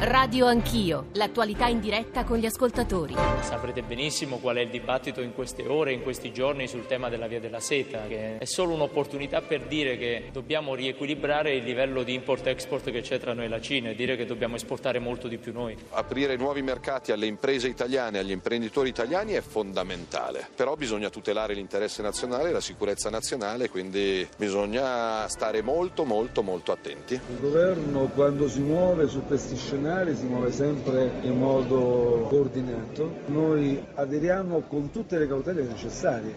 Radio 0.00 0.46
Anch'io, 0.46 1.06
l'attualità 1.14 1.66
in 1.66 1.80
diretta 1.80 2.22
con 2.22 2.38
gli 2.38 2.46
ascoltatori. 2.46 3.16
Saprete 3.40 3.82
benissimo 3.82 4.36
qual 4.36 4.54
è 4.54 4.60
il 4.60 4.68
dibattito 4.68 5.20
in 5.20 5.34
queste 5.34 5.66
ore, 5.66 5.92
in 5.92 6.04
questi 6.04 6.32
giorni 6.32 6.68
sul 6.68 6.86
tema 6.86 7.08
della 7.08 7.26
via 7.26 7.40
della 7.40 7.58
seta, 7.58 8.06
che 8.06 8.38
è 8.38 8.44
solo 8.44 8.74
un'opportunità 8.74 9.40
per 9.40 9.62
dire 9.62 9.98
che 9.98 10.28
dobbiamo 10.30 10.76
riequilibrare 10.76 11.52
il 11.56 11.64
livello 11.64 12.04
di 12.04 12.14
import-export 12.14 12.92
che 12.92 13.00
c'è 13.00 13.18
tra 13.18 13.32
noi 13.32 13.46
e 13.46 13.48
la 13.48 13.60
Cina 13.60 13.90
e 13.90 13.96
dire 13.96 14.14
che 14.14 14.24
dobbiamo 14.24 14.54
esportare 14.54 15.00
molto 15.00 15.26
di 15.26 15.36
più 15.36 15.52
noi. 15.52 15.76
Aprire 15.90 16.36
nuovi 16.36 16.62
mercati 16.62 17.10
alle 17.10 17.26
imprese 17.26 17.66
italiane, 17.66 18.20
agli 18.20 18.30
imprenditori 18.30 18.90
italiani 18.90 19.32
è 19.32 19.40
fondamentale, 19.40 20.46
però 20.54 20.76
bisogna 20.76 21.10
tutelare 21.10 21.54
l'interesse 21.54 22.02
nazionale 22.02 22.50
e 22.50 22.52
la 22.52 22.60
sicurezza 22.60 23.10
nazionale, 23.10 23.68
quindi 23.68 24.28
bisogna 24.36 25.26
stare 25.26 25.60
molto 25.60 26.04
molto 26.04 26.44
molto 26.44 26.70
attenti. 26.70 27.14
Il 27.14 27.40
governo 27.40 28.08
quando 28.14 28.48
si 28.48 28.60
muove 28.60 29.08
su 29.08 29.24
questi 29.26 29.56
scenari 29.56 29.86
si 30.14 30.26
muove 30.26 30.52
sempre 30.52 31.10
in 31.22 31.38
modo 31.38 32.26
coordinato. 32.28 33.20
Noi 33.26 33.82
aderiamo 33.94 34.60
con 34.68 34.90
tutte 34.90 35.16
le 35.16 35.26
cautele 35.26 35.62
necessarie. 35.62 36.36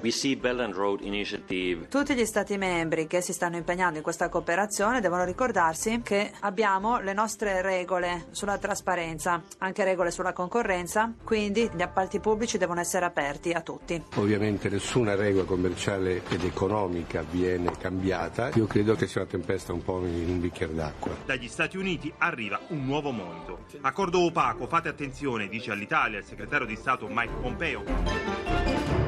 Tutti 1.89 2.15
gli 2.15 2.25
Stati 2.25 2.57
membri 2.57 3.07
che 3.07 3.19
si 3.19 3.33
stanno 3.33 3.57
impegnando 3.57 3.97
in 3.97 4.03
questa 4.03 4.29
cooperazione 4.29 5.01
devono 5.01 5.25
ricordarsi 5.25 5.99
che 6.01 6.31
abbiamo 6.39 6.99
le 7.01 7.11
nostre 7.11 7.61
regole 7.61 8.27
sulla 8.31 8.57
trasparenza, 8.57 9.41
anche 9.57 9.83
regole 9.83 10.11
sulla 10.11 10.31
concorrenza, 10.31 11.13
quindi 11.23 11.69
gli 11.75 11.81
appalti 11.81 12.19
pubblici 12.21 12.57
devono 12.57 12.79
essere 12.79 13.05
aperti 13.05 13.51
a 13.51 13.59
tutti. 13.59 14.01
Ovviamente 14.15 14.69
nessuna 14.69 15.15
regola 15.15 15.43
commerciale 15.43 16.21
ed 16.29 16.45
economica 16.45 17.23
viene 17.29 17.71
cambiata. 17.77 18.51
Io 18.55 18.65
credo 18.65 18.95
che 18.95 19.07
sia 19.07 19.21
una 19.21 19.29
tempesta 19.29 19.73
un 19.73 19.83
po' 19.83 19.99
in 20.05 20.29
un 20.29 20.39
bicchiere 20.39 20.73
d'acqua. 20.73 21.11
Dagli 21.25 21.49
Stati 21.49 21.75
Uniti 21.75 22.11
arriva 22.17 22.59
un 22.69 22.85
nuovo 22.85 23.11
monito. 23.41 23.59
Accordo 23.81 24.19
opaco, 24.19 24.67
fate 24.67 24.89
attenzione, 24.89 25.47
dice 25.47 25.71
all'Italia 25.71 26.19
il 26.19 26.25
segretario 26.25 26.65
di 26.65 26.75
Stato 26.75 27.07
Mike 27.07 27.33
Pompeo. 27.41 29.00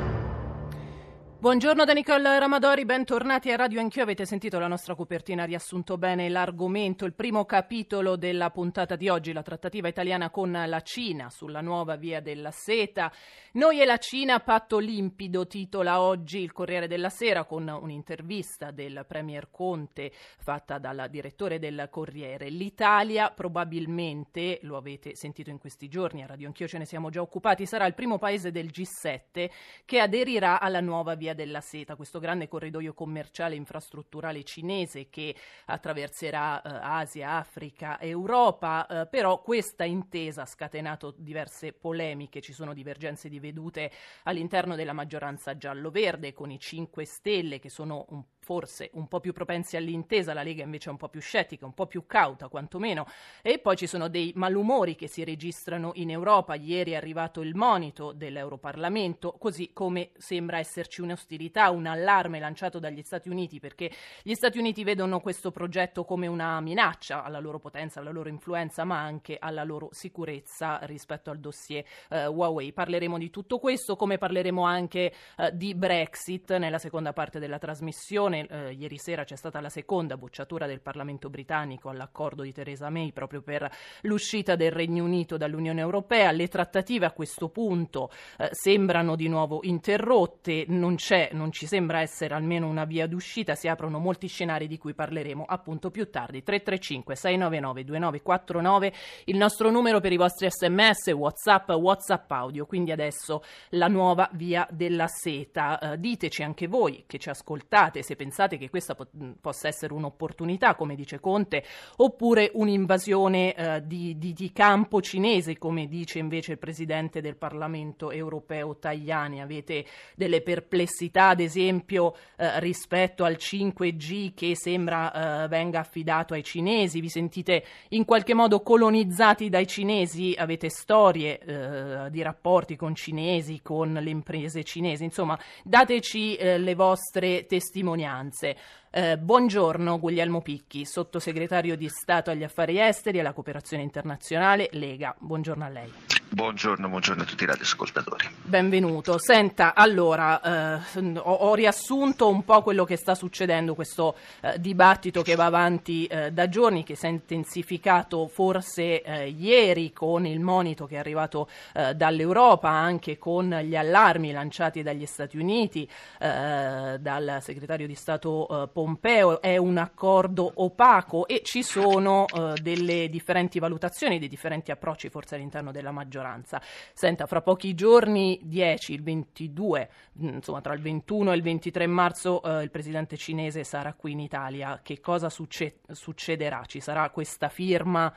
Buongiorno 1.44 1.84
da 1.84 1.92
Nicole 1.92 2.40
Ramadori, 2.40 2.86
bentornati 2.86 3.52
a 3.52 3.58
Radio 3.58 3.82
Anch'io. 3.82 4.04
Avete 4.04 4.26
sentito 4.26 4.60
la 4.60 4.68
nostra 4.68 4.96
copertina, 4.96 5.44
riassunto 5.44 5.98
bene 5.98 6.30
l'argomento. 6.30 7.04
Il 7.04 7.14
primo 7.14 7.44
capitolo 7.44 8.16
della 8.16 8.50
puntata 8.50 8.96
di 8.96 9.10
oggi, 9.10 9.34
la 9.34 9.42
trattativa 9.42 9.90
italiana 9.90 10.30
con 10.30 10.54
la 10.54 10.80
Cina 10.80 11.30
sulla 11.30 11.60
nuova 11.60 11.98
via 11.98 12.22
della 12.22 12.52
seta. 12.52 13.12
Noi 13.56 13.82
e 13.82 13.86
la 13.86 13.98
Cina, 13.98 14.40
patto 14.40 14.78
limpido, 14.78 15.46
titola 15.46 16.00
oggi 16.00 16.40
il 16.40 16.54
Corriere 16.54 16.88
della 16.88 17.10
Sera 17.10 17.44
con 17.44 17.68
un'intervista 17.68 18.72
del 18.72 19.04
Premier 19.06 19.50
Conte 19.52 20.14
fatta 20.40 20.78
dal 20.78 21.08
direttore 21.10 21.60
del 21.60 21.90
Corriere. 21.92 22.48
L'Italia 22.48 23.32
probabilmente, 23.32 24.60
lo 24.62 24.78
avete 24.78 25.14
sentito 25.16 25.50
in 25.50 25.58
questi 25.58 25.90
giorni, 25.90 26.24
a 26.24 26.28
Radio 26.28 26.48
Anch'io 26.48 26.70
ce 26.70 26.78
ne 26.78 26.86
siamo 26.86 27.10
già 27.10 27.20
occupati, 27.20 27.66
sarà 27.66 27.86
il 27.86 27.96
primo 27.96 28.18
paese 28.18 28.50
del 28.50 28.68
G7 28.68 29.50
che 29.84 30.00
aderirà 30.00 30.62
alla 30.62 30.80
nuova 30.80 31.16
via 31.16 31.32
della 31.34 31.62
Seta, 31.62 31.96
questo 31.96 32.20
grande 32.20 32.48
corridoio 32.48 32.94
commerciale 32.94 33.56
e 33.56 33.58
infrastrutturale 33.58 34.44
cinese 34.44 35.10
che 35.10 35.36
attraverserà 35.66 36.62
eh, 36.62 36.70
Asia, 36.82 37.32
Africa 37.32 38.00
Europa, 38.00 38.86
eh, 38.88 39.08
però 39.08 39.42
questa 39.42 39.84
intesa 39.84 40.44
ha 40.44 40.46
scatenato 40.46 41.14
diverse 41.18 41.74
polemiche, 41.74 42.42
ci 42.42 42.54
sono 42.54 42.74
divergenze 42.74 43.30
di 43.30 43.40
vedute 43.40 43.92
all'interno 44.24 44.76
della 44.76 44.94
maggioranza 44.94 45.58
giallo-verde 45.58 46.34
con 46.34 46.52
i 46.52 46.60
5 46.60 47.06
Stelle 47.06 47.60
che 47.60 47.70
sono 47.70 48.06
un 48.10 48.24
forse 48.44 48.90
un 48.94 49.08
po' 49.08 49.22
più 49.22 49.32
propensi 49.32 49.78
all'intesa, 49.78 50.34
la 50.34 50.44
Lega 50.44 50.64
invece 50.64 50.90
è 50.90 50.92
un 50.92 50.98
po' 50.98 51.08
più 51.08 51.22
scettica, 51.22 51.66
un 51.66 51.74
po' 51.74 51.88
più 51.88 52.06
cauta 52.06 52.50
quantomeno, 52.50 53.08
e 53.42 53.58
poi 53.58 53.78
ci 53.78 53.88
sono 53.88 54.10
dei 54.10 54.34
malumori 54.36 54.96
che 54.96 55.08
si 55.08 55.24
registrano 55.24 55.92
in 55.96 56.10
Europa, 56.10 56.56
ieri 56.56 56.92
è 56.92 56.96
arrivato 56.96 57.40
il 57.40 57.56
monito 57.56 58.12
dell'Europarlamento, 58.12 59.32
così 59.40 59.72
come 59.72 60.12
sembra 60.18 60.58
esserci 60.58 61.00
un'ostilità, 61.02 61.70
un 61.70 61.86
allarme 61.86 62.40
lanciato 62.40 62.80
dagli 62.80 63.02
Stati 63.02 63.30
Uniti, 63.30 63.62
perché 63.62 63.90
gli 64.22 64.34
Stati 64.34 64.58
Uniti 64.58 64.84
vedono 64.84 65.22
questo 65.22 65.52
progetto 65.52 66.04
come 66.04 66.28
una 66.28 66.60
minaccia 66.60 67.24
alla 67.24 67.40
loro 67.40 67.60
potenza, 67.60 68.02
alla 68.02 68.12
loro 68.12 68.28
influenza, 68.28 68.84
ma 68.84 69.00
anche 69.00 69.38
alla 69.40 69.64
loro 69.64 69.88
sicurezza 69.92 70.80
rispetto 70.84 71.30
al 71.30 71.40
dossier 71.40 71.86
eh, 72.10 72.26
Huawei. 72.26 72.74
Parleremo 72.74 73.18
di 73.18 73.30
tutto 73.30 73.58
questo, 73.58 73.96
come 73.96 74.18
parleremo 74.18 74.64
anche 74.64 75.14
eh, 75.38 75.56
di 75.56 75.74
Brexit 75.76 76.58
nella 76.58 76.78
seconda 76.78 77.14
parte 77.14 77.40
della 77.40 77.58
trasmissione 77.58 78.33
eh, 78.40 78.74
ieri 78.74 78.98
sera 78.98 79.24
c'è 79.24 79.36
stata 79.36 79.62
la 79.62 79.70
seconda 79.70 80.18
bocciatura 80.18 80.68
del 80.68 80.82
Parlamento 80.82 81.30
britannico 81.30 81.90
all'accordo 81.90 82.44
di 82.44 82.52
Theresa 82.52 82.90
May 82.90 83.12
proprio 83.12 83.42
per 83.42 83.70
l'uscita 84.02 84.56
del 84.56 84.72
Regno 84.72 85.04
Unito 85.04 85.38
dall'Unione 85.38 85.82
Europea. 85.82 86.32
Le 86.32 86.48
trattative 86.48 87.06
a 87.06 87.12
questo 87.12 87.50
punto 87.50 88.10
eh, 88.38 88.50
sembrano 88.52 89.16
di 89.16 89.28
nuovo 89.28 89.60
interrotte, 89.64 90.66
non, 90.68 90.98
non 91.32 91.52
ci 91.52 91.68
sembra 91.68 92.02
essere 92.02 92.34
almeno 92.34 92.68
una 92.68 92.86
via 92.86 93.08
d'uscita, 93.08 93.56
si 93.56 93.68
aprono 93.68 94.00
molti 94.00 94.28
scenari 94.28 94.68
di 94.68 94.78
cui 94.78 94.94
parleremo 94.94 95.46
appunto 95.48 95.92
più 95.92 96.10
tardi. 96.10 96.44
335 96.44 97.16
699 97.16 97.84
2949 97.84 98.94
il 99.26 99.38
nostro 99.38 99.70
numero 99.70 100.00
per 100.00 100.12
i 100.12 100.18
vostri 100.18 100.50
sms, 100.50 101.12
whatsapp, 101.14 101.70
whatsapp 101.70 102.32
audio, 102.32 102.66
quindi 102.66 102.92
adesso 102.92 103.44
la 103.70 103.88
nuova 103.88 104.30
via 104.34 104.68
della 104.72 105.08
seta. 105.08 105.80
Eh, 105.80 106.00
diteci 106.00 106.44
anche 106.44 106.68
voi 106.68 107.04
che 107.08 107.20
ci 107.20 107.30
ascoltate 107.30 108.02
se 108.02 108.16
pensate 108.16 108.23
che 108.58 108.70
questa 108.70 108.96
po- 108.96 109.08
possa 109.42 109.68
essere 109.68 109.94
un'opportunità, 109.94 110.76
come 110.76 110.96
dice 110.96 111.20
Conte, 111.20 111.64
oppure 111.98 112.52
un'invasione 112.54 113.54
eh, 113.54 113.82
di, 113.86 114.18
di, 114.18 114.34
di, 114.34 114.52
campo 114.52 115.02
cinese, 115.02 115.58
come 115.58 115.88
dice 115.88 116.20
invece 116.20 116.54
il 116.54 116.58
Presidente 116.58 117.22
del 117.22 117.36
Parlamento 117.36 118.12
europeo 118.12 118.78
Tajani. 118.78 119.42
Avete 119.42 119.86
delle 120.16 120.42
perplessità, 120.42 121.30
ad 121.30 121.40
esempio, 121.40 122.16
eh, 122.38 122.60
rispetto 122.60 123.24
al 123.24 123.38
5G 123.40 124.34
che 124.34 124.56
sembra 124.56 125.44
eh, 125.44 125.48
venga 125.48 125.80
affidato 125.80 126.34
ai 126.34 126.44
cinesi? 126.44 127.02
Vi 127.02 127.10
sentite 127.10 127.66
in 127.90 128.06
qualche 128.06 128.34
modo 128.34 128.62
colonizzati 128.62 129.50
dai 129.50 129.68
cinesi? 129.68 130.34
Avete 130.38 130.70
storie 130.70 131.40
eh, 131.40 132.10
di 132.10 132.22
rapporti 132.22 132.76
con 132.76 132.96
cinesi, 132.96 133.62
con 133.62 133.94
le 133.94 134.10
imprese 134.10 134.64
cinesi? 134.64 135.04
Insomma, 135.04 135.38
dateci 135.64 136.36
eh, 136.36 136.58
le 136.58 136.76
vostre 136.76 137.46
testimonianze 137.46 138.13
finanze. 138.14 138.56
Eh, 138.96 139.18
buongiorno 139.18 139.98
Guglielmo 139.98 140.44
Picchi, 140.44 140.86
sottosegretario 140.86 141.76
di 141.76 141.90
Stato 141.90 142.30
agli 142.30 142.44
affari 142.44 142.80
esteri 142.80 143.18
e 143.18 143.22
alla 143.22 143.34
cooperazione 143.34 143.82
internazionale 143.82 144.70
Lega. 144.74 145.16
Buongiorno 145.18 145.66
a 145.66 145.70
lei. 145.70 145.92
Buongiorno, 146.34 146.90
buongiorno 146.90 147.22
a 147.22 147.26
tutti 147.26 147.44
i 147.44 147.46
radioascoltatori. 147.46 148.28
Benvenuto. 148.42 149.20
Senta, 149.20 149.76
allora, 149.76 150.82
eh, 150.92 151.18
ho, 151.18 151.32
ho, 151.32 151.54
riassunto 151.54 152.28
un 152.28 152.44
po' 152.44 152.64
quello 152.64 152.86
che 152.86 152.96
sta 152.96 153.14
succedendo, 153.14 153.76
questo 153.76 154.16
eh, 154.42 154.60
dibattito 154.60 155.22
che 155.22 155.36
va 155.36 155.46
avanti 155.46 156.08
eh, 156.08 156.32
da 156.32 156.50
giorni, 156.50 156.84
che 156.84 156.96
si 156.96 157.06
è 157.06 157.10
intensificato 157.10 158.28
forse 158.28 159.04
eh, 159.04 159.30
ieri 159.30 159.94
con 159.94 160.26
il 160.26 160.40
monito 160.40 160.88
che 160.88 160.96
è 160.96 160.98
arrivato 160.98 161.48
eh, 161.74 161.94
dall'Europa, 161.94 162.70
anche 162.70 163.20
con 163.20 163.50
gli 163.64 163.76
allarmi 163.76 164.32
lanciati 164.32 164.82
dagli 164.82 165.06
Stati 165.06 165.38
Uniti, 165.38 165.88
eh, 166.20 166.98
dal 167.00 167.38
segretario 167.42 167.86
di 167.86 167.96
Stato 167.96 168.72
Pompeo. 168.84 169.42
È 169.42 169.58
un 169.58 169.78
accordo 169.78 170.52
opaco 170.56 171.28
e 171.28 171.42
ci 171.44 171.64
sono 171.64 172.26
delle 172.62 173.10
differenti 173.10 173.60
valutazioni, 173.60 174.20
dei 174.20 174.28
differenti 174.28 174.72
approcci 174.72 175.10
forse 175.10 175.36
all'interno 175.36 175.72
della 175.72 175.92
maggioranza 175.92 176.02
maggioranza. 176.04 176.62
Senta, 176.94 177.26
fra 177.26 177.42
pochi 177.42 177.74
giorni, 177.74 178.40
10, 178.44 178.94
il 178.94 179.04
22, 179.04 179.90
mm, 180.22 180.28
insomma 180.36 180.62
tra 180.62 180.74
il 180.74 180.82
21 180.82 181.32
e 181.32 181.36
il 181.36 181.42
23 181.42 181.88
marzo, 181.88 182.42
eh, 182.44 182.64
il 182.64 182.70
presidente 182.70 183.18
cinese 183.18 183.64
sarà 183.64 183.94
qui 183.94 184.12
in 184.12 184.20
Italia. 184.20 184.80
Che 184.84 185.00
cosa 185.00 185.30
succe- 185.30 185.80
succederà? 185.92 186.64
Ci 186.66 186.80
sarà 186.80 187.10
questa 187.10 187.50
firma 187.50 188.14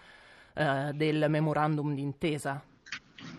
eh, 0.55 0.91
del 0.93 1.26
memorandum 1.29 1.94
d'intesa? 1.94 2.62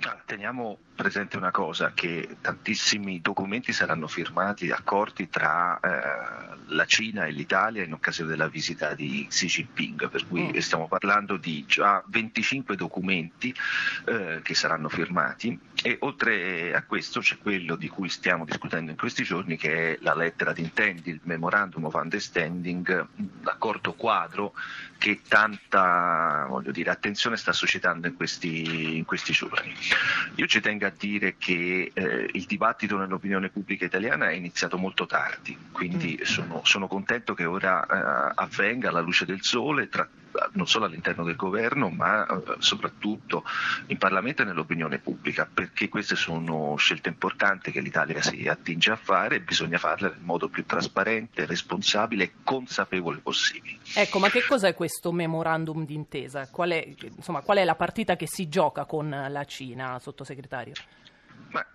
Ah, 0.03 0.17
teniamo 0.25 0.77
presente 0.95 1.37
una 1.37 1.51
cosa, 1.51 1.91
che 1.93 2.37
tantissimi 2.41 3.21
documenti 3.21 3.71
saranno 3.71 4.07
firmati, 4.07 4.71
accordi 4.71 5.29
tra 5.29 5.79
eh, 5.79 6.55
la 6.67 6.85
Cina 6.85 7.25
e 7.25 7.31
l'Italia 7.31 7.83
in 7.83 7.93
occasione 7.93 8.29
della 8.29 8.47
visita 8.47 8.93
di 8.93 9.25
Xi 9.29 9.47
Jinping, 9.47 10.09
per 10.09 10.27
cui 10.27 10.51
mm. 10.53 10.57
stiamo 10.57 10.87
parlando 10.87 11.37
di 11.37 11.65
già 11.67 12.03
25 12.07 12.75
documenti 12.75 13.53
eh, 14.05 14.39
che 14.43 14.55
saranno 14.55 14.89
firmati 14.89 15.59
e 15.83 15.97
oltre 16.01 16.73
a 16.73 16.83
questo 16.83 17.19
c'è 17.19 17.37
quello 17.37 17.75
di 17.75 17.87
cui 17.87 18.09
stiamo 18.09 18.45
discutendo 18.45 18.91
in 18.91 18.97
questi 18.97 19.23
giorni 19.23 19.57
che 19.57 19.93
è 19.93 19.97
la 20.01 20.15
lettera 20.15 20.51
di 20.53 20.61
intendi, 20.61 21.11
il 21.11 21.19
Memorandum 21.23 21.85
of 21.85 21.93
Understanding, 21.93 23.07
l'accordo 23.43 23.93
quadro 23.93 24.53
che 24.97 25.21
tanta 25.27 26.47
dire, 26.71 26.89
attenzione 26.89 27.37
sta 27.37 27.53
suscitando 27.53 28.07
in 28.07 28.15
questi, 28.15 28.97
in 28.97 29.05
questi 29.05 29.31
giorni. 29.31 29.73
Io 30.35 30.47
ci 30.47 30.59
tengo 30.59 30.85
a 30.85 30.93
dire 30.95 31.35
che 31.37 31.91
eh, 31.93 32.29
il 32.31 32.45
dibattito 32.45 32.97
nell'opinione 32.97 33.49
pubblica 33.49 33.85
italiana 33.85 34.29
è 34.29 34.33
iniziato 34.33 34.77
molto 34.77 35.05
tardi, 35.05 35.57
quindi 35.71 36.17
mm. 36.19 36.23
sono, 36.25 36.61
sono, 36.63 36.87
contento 36.87 37.33
che 37.33 37.45
ora 37.45 37.85
eh, 37.85 38.31
avvenga 38.35 38.89
alla 38.89 39.01
luce 39.01 39.25
del 39.25 39.41
sole 39.41 39.89
tra 39.89 40.07
non 40.53 40.67
solo 40.67 40.85
all'interno 40.85 41.23
del 41.23 41.35
governo 41.35 41.89
ma 41.89 42.25
eh, 42.25 42.55
soprattutto 42.59 43.43
in 43.87 43.97
Parlamento 43.97 44.41
e 44.41 44.45
nell'opinione 44.45 44.99
pubblica 44.99 45.47
perché 45.51 45.89
queste 45.89 46.15
sono 46.15 46.75
scelte 46.77 47.09
importanti 47.09 47.71
che 47.71 47.81
l'Italia 47.81 48.21
si 48.21 48.47
attinge 48.47 48.91
a 48.91 48.95
fare 48.95 49.35
e 49.35 49.41
bisogna 49.41 49.77
farle 49.77 50.09
nel 50.09 50.21
modo 50.21 50.49
più 50.49 50.65
trasparente, 50.65 51.45
responsabile 51.45 52.23
e 52.23 52.31
consapevole 52.43 53.19
possibile. 53.19 53.77
Ecco, 53.95 54.19
ma 54.19 54.29
che 54.29 54.43
cos'è 54.45 54.73
questo 54.73 55.11
memorandum 55.11 55.85
d'intesa? 55.85 56.49
Qual 56.49 56.71
è, 56.71 56.95
insomma, 57.15 57.41
qual 57.41 57.57
è 57.57 57.63
la 57.63 57.75
partita 57.75 58.15
che 58.15 58.27
si 58.27 58.47
gioca 58.47 58.85
con 58.85 59.09
la 59.09 59.43
Cina, 59.45 59.99
sottosegretario? 59.99 60.73
Ma, 61.49 61.65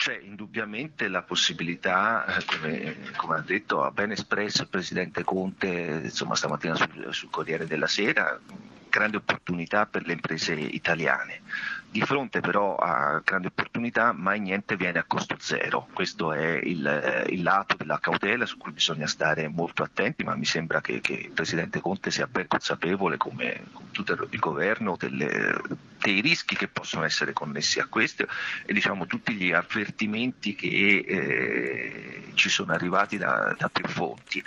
c'è 0.00 0.18
indubbiamente 0.18 1.08
la 1.08 1.20
possibilità, 1.20 2.24
eh, 2.24 2.44
come, 2.46 2.96
come, 3.16 3.34
ha 3.34 3.42
detto, 3.42 3.82
ha 3.82 3.90
ben 3.90 4.12
espresso 4.12 4.62
il 4.62 4.68
Presidente 4.68 5.24
Conte 5.24 6.00
insomma, 6.04 6.34
stamattina 6.34 6.74
sul, 6.74 7.08
sul 7.10 7.28
Corriere 7.28 7.66
della 7.66 7.86
Sera, 7.86 8.40
grande 8.88 9.18
opportunità 9.18 9.84
per 9.84 10.06
le 10.06 10.14
imprese 10.14 10.54
italiane. 10.54 11.42
Di 11.90 12.02
fronte 12.02 12.38
però 12.38 12.76
a 12.76 13.20
grandi 13.24 13.48
opportunità 13.48 14.12
mai 14.12 14.38
niente 14.38 14.76
viene 14.76 15.00
a 15.00 15.04
costo 15.04 15.34
zero, 15.40 15.88
questo 15.92 16.32
è 16.32 16.60
il, 16.62 16.86
eh, 16.86 17.26
il 17.30 17.42
lato 17.42 17.74
della 17.76 17.98
cautela 17.98 18.46
su 18.46 18.58
cui 18.58 18.70
bisogna 18.70 19.08
stare 19.08 19.48
molto 19.48 19.82
attenti, 19.82 20.22
ma 20.22 20.36
mi 20.36 20.44
sembra 20.44 20.80
che, 20.80 21.00
che 21.00 21.14
il 21.14 21.30
Presidente 21.30 21.80
Conte 21.80 22.12
sia 22.12 22.28
ben 22.28 22.46
consapevole, 22.46 23.16
come, 23.16 23.64
come 23.72 23.88
tutto 23.90 24.12
il 24.30 24.38
governo, 24.38 24.94
delle, 24.96 25.60
dei 26.00 26.20
rischi 26.20 26.56
che 26.56 26.68
possono 26.68 27.04
essere 27.04 27.32
connessi 27.32 27.80
a 27.80 27.86
questo 27.86 28.26
e 28.64 28.72
diciamo, 28.72 29.06
tutti 29.06 29.34
gli 29.34 29.52
avvertimenti 29.52 30.54
che 30.54 31.04
eh, 31.06 32.32
ci 32.34 32.48
sono 32.48 32.72
arrivati 32.72 33.18
da, 33.18 33.54
da 33.58 33.68
più 33.68 33.86
fonti. 33.86 34.42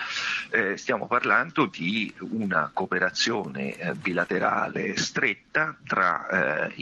Eh, 0.50 0.78
stiamo 0.78 1.07
parlando 1.07 1.66
di 1.66 2.13
una 2.19 2.72
cooperazione 2.74 3.75
eh, 3.75 3.94
bilaterale 3.94 4.98
stretta 4.98 5.75
tra 5.86 6.68
eh, 6.68 6.74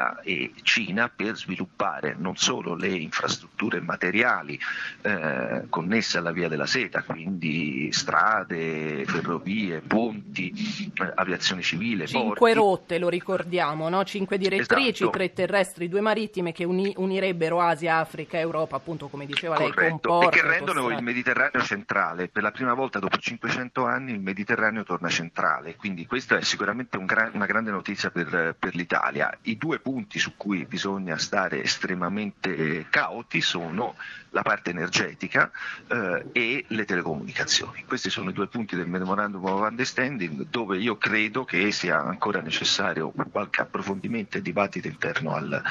Italia 0.00 0.20
e 0.22 0.52
Cina 0.62 1.10
per 1.14 1.36
sviluppare 1.36 2.14
non 2.18 2.36
solo 2.36 2.74
le 2.74 2.88
infrastrutture 2.88 3.80
materiali 3.80 4.58
eh, 5.02 5.64
connesse 5.68 6.18
alla 6.18 6.32
via 6.32 6.48
della 6.48 6.66
seta, 6.66 7.02
quindi 7.02 7.90
strade, 7.92 9.04
ferrovie, 9.04 9.80
ponti, 9.80 10.90
eh, 10.94 11.12
aviazione 11.14 11.62
civile, 11.62 12.06
Cinque 12.06 12.52
porti. 12.52 12.54
rotte, 12.54 12.98
lo 12.98 13.08
ricordiamo, 13.08 13.88
no? 13.88 14.04
cinque 14.04 14.38
direttrici, 14.38 15.02
Esatto. 15.02 15.10
tre 15.10 15.32
terrestri, 15.32 15.88
due 15.88 16.00
marittime 16.00 16.52
che 16.52 16.64
uni- 16.64 16.94
unirebbero 16.96 17.60
Asia, 17.60 17.98
Africa 17.98 18.38
Europa, 18.38 18.76
appunto 18.76 19.08
come 19.08 19.26
diceva 19.26 19.56
lei, 19.58 19.72
con 19.72 19.74
Corretto, 20.00 20.22
e 20.22 20.28
che 20.30 20.42
rendono 20.42 20.88
il. 20.88 20.98
Mediterraneo 21.00 21.62
centrale. 21.62 22.28
Per 22.28 22.42
la 22.42 22.50
prima 22.50 22.74
volta 22.74 22.98
dopo 22.98 23.16
500 23.16 23.84
anni 23.84 24.12
il 24.12 24.20
Mediterraneo 24.20 24.84
torna 24.84 25.08
centrale, 25.08 25.74
quindi 25.76 26.06
questa 26.06 26.36
è 26.36 26.42
sicuramente 26.42 26.96
un 26.98 27.06
gran- 27.06 27.30
una 27.34 27.46
grande 27.46 27.70
notizia 27.70 28.10
per, 28.10 28.54
per 28.58 28.74
l'Italia. 28.74 29.36
I 29.42 29.56
due 29.56 29.78
punti 29.78 29.89
su 30.18 30.36
cui 30.36 30.64
bisogna 30.66 31.16
stare 31.18 31.62
estremamente 31.62 32.86
cauti 32.90 33.40
sono 33.40 33.96
la 34.30 34.42
parte 34.42 34.70
energetica 34.70 35.50
eh, 35.88 36.26
e 36.32 36.64
le 36.68 36.84
telecomunicazioni. 36.84 37.84
Questi 37.84 38.10
sono 38.10 38.30
i 38.30 38.32
due 38.32 38.46
punti 38.46 38.76
del 38.76 38.86
Memorandum 38.86 39.44
of 39.44 39.68
Understanding 39.68 40.46
dove 40.48 40.78
io 40.78 40.96
credo 40.96 41.44
che 41.44 41.70
sia 41.72 41.98
ancora 42.00 42.40
necessario 42.40 43.12
qualche 43.30 43.62
approfondimento 43.62 44.38
e 44.38 44.42
dibattito 44.42 44.86
interno 44.86 45.34
al, 45.34 45.62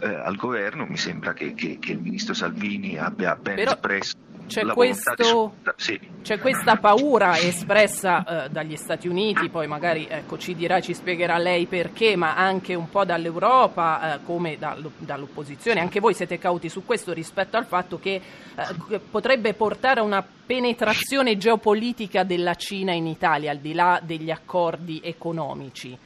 eh, 0.00 0.06
al 0.14 0.36
governo. 0.36 0.86
Mi 0.86 0.96
sembra 0.96 1.34
che, 1.34 1.52
che- 1.54 1.78
che 1.78 1.92
il 1.92 2.00
ministro 2.00 2.34
Salvini 2.34 2.96
abbia 2.96 3.36
ben 3.36 3.56
Però 3.56 3.72
espresso 3.72 4.14
c'è 4.46 4.62
di 4.62 4.70
questo- 4.70 5.54
sì. 5.76 5.98
C'è 6.22 6.38
questa 6.38 6.76
paura 6.76 7.38
espressa 7.38 8.44
eh, 8.46 8.48
dagli 8.50 8.76
Stati 8.76 9.06
Uniti, 9.08 9.48
poi 9.48 9.66
magari 9.66 10.06
ecco, 10.10 10.38
ci 10.38 10.54
dirà, 10.54 10.80
ci 10.80 10.92
spiegherà 10.94 11.38
lei 11.38 11.66
perché, 11.66 12.16
ma 12.16 12.36
anche 12.36 12.74
un 12.74 12.88
po' 12.90 13.04
dall'Europa, 13.04 14.14
eh, 14.14 14.18
come 14.24 14.56
dallo- 14.58 14.90
dall'opposizione. 14.98 15.80
Anche 15.80 16.00
voi 16.00 16.14
siete 16.14 16.38
cauti 16.38 16.68
su 16.68 16.84
questo 16.84 17.12
rispetto 17.12 17.56
al 17.56 17.66
fatto 17.66 17.98
che 17.98 18.14
eh, 18.56 19.00
potrebbe 19.10 19.54
portare 19.54 20.00
a 20.00 20.02
una 20.02 20.24
penetrazione 20.46 21.36
geopolitica 21.36 22.24
della 22.24 22.54
Cina 22.54 22.92
in 22.92 23.06
Italia, 23.06 23.50
al 23.50 23.58
di 23.58 23.74
là 23.74 24.00
degli 24.02 24.30
accordi 24.30 25.00
economici. 25.04 25.96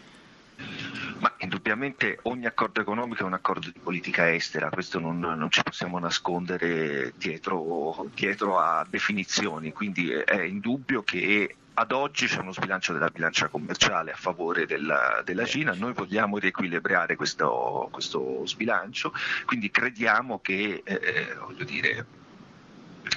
Indubbiamente 1.70 2.18
ogni 2.22 2.46
accordo 2.46 2.80
economico 2.80 3.22
è 3.22 3.26
un 3.26 3.32
accordo 3.34 3.70
di 3.70 3.78
politica 3.78 4.34
estera, 4.34 4.70
questo 4.70 4.98
non, 4.98 5.20
non 5.20 5.48
ci 5.52 5.62
possiamo 5.62 6.00
nascondere 6.00 7.12
dietro, 7.16 8.08
dietro 8.12 8.58
a 8.58 8.84
definizioni, 8.90 9.72
quindi 9.72 10.10
è 10.10 10.40
indubbio 10.40 11.04
che 11.04 11.54
ad 11.74 11.92
oggi 11.92 12.26
c'è 12.26 12.40
uno 12.40 12.52
sbilancio 12.52 12.92
della 12.92 13.08
bilancia 13.08 13.46
commerciale 13.46 14.10
a 14.10 14.16
favore 14.16 14.66
della, 14.66 15.22
della 15.24 15.44
Cina, 15.44 15.72
noi 15.72 15.92
vogliamo 15.92 16.38
riequilibrare 16.38 17.14
questo, 17.14 17.88
questo 17.92 18.44
sbilancio, 18.46 19.12
quindi 19.46 19.70
crediamo 19.70 20.40
che 20.40 20.82
eh, 20.84 21.36
voglio 21.38 21.62
dire, 21.62 22.04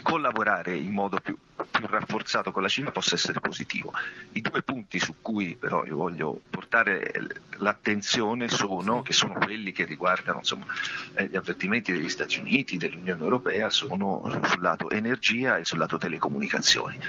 collaborare 0.01 0.75
in 0.75 0.91
modo 0.91 1.19
più, 1.19 1.38
più 1.69 1.85
rafforzato 1.88 2.51
con 2.51 2.62
la 2.62 2.68
Cina 2.68 2.91
possa 2.91 3.15
essere 3.15 3.39
positivo. 3.39 3.94
I 4.33 4.41
due 4.41 4.62
punti 4.62 5.00
su 5.00 5.15
cui 5.21 5.56
però 5.56 5.85
io 5.85 5.95
voglio 5.95 6.41
portare 6.50 7.12
l'attenzione 7.57 8.50
sono, 8.50 9.01
che 9.01 9.13
sono 9.13 9.33
quelli 9.33 9.71
che 9.71 9.85
riguardano 9.85 10.39
insomma, 10.39 10.65
eh, 11.13 11.27
gli 11.27 11.35
avvertimenti 11.35 11.91
degli 11.91 12.09
Stati 12.09 12.39
Uniti, 12.39 12.77
dell'Unione 12.77 13.21
Europea, 13.21 13.69
sono 13.69 14.21
sul 14.44 14.62
lato 14.62 14.89
energia 14.89 15.57
e 15.57 15.65
sul 15.65 15.80
lato 15.80 15.97
telecomunicazioni. 15.97 17.00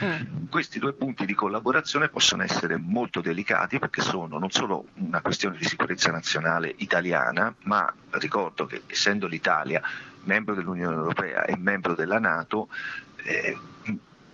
Questi 0.48 0.78
due 0.78 0.92
punti 0.92 1.26
di 1.26 1.34
collaborazione 1.34 2.08
possono 2.08 2.42
essere 2.42 2.76
molto 2.76 3.20
delicati 3.20 3.78
perché 3.78 4.00
sono 4.00 4.38
non 4.38 4.50
solo 4.50 4.86
una 4.94 5.20
questione 5.20 5.56
di 5.56 5.64
sicurezza 5.64 6.10
nazionale 6.10 6.72
italiana, 6.78 7.54
ma 7.62 7.92
ricordo 8.10 8.66
che 8.66 8.82
essendo 8.86 9.26
l'Italia 9.26 9.82
membro 10.24 10.54
dell'Unione 10.54 10.94
Europea 10.94 11.44
e 11.44 11.56
membro 11.56 11.94
della 11.94 12.18
Nato, 12.18 12.68
eh, 13.24 13.56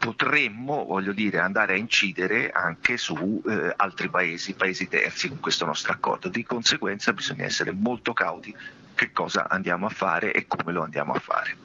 potremmo 0.00 0.86
voglio 0.86 1.12
dire, 1.12 1.38
andare 1.38 1.74
a 1.74 1.76
incidere 1.76 2.50
anche 2.50 2.96
su 2.96 3.42
eh, 3.46 3.72
altri 3.76 4.08
paesi, 4.08 4.54
paesi 4.54 4.88
terzi 4.88 5.28
con 5.28 5.40
questo 5.40 5.66
nostro 5.66 5.92
accordo. 5.92 6.28
Di 6.28 6.42
conseguenza 6.42 7.12
bisogna 7.12 7.44
essere 7.44 7.70
molto 7.72 8.14
cauti 8.14 8.54
che 8.94 9.12
cosa 9.12 9.48
andiamo 9.48 9.86
a 9.86 9.90
fare 9.90 10.32
e 10.32 10.46
come 10.46 10.72
lo 10.72 10.82
andiamo 10.82 11.12
a 11.12 11.18
fare. 11.18 11.56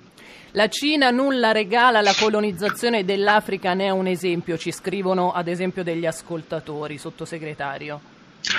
La 0.51 0.69
Cina 0.69 1.09
nulla 1.11 1.51
regala 1.51 1.99
alla 1.99 2.13
colonizzazione 2.17 3.03
dell'Africa, 3.03 3.73
ne 3.73 3.85
è 3.85 3.89
un 3.89 4.07
esempio, 4.07 4.57
ci 4.57 4.71
scrivono 4.71 5.33
ad 5.33 5.47
esempio 5.47 5.83
degli 5.83 6.05
ascoltatori, 6.05 6.97
sottosegretario. 6.97 8.14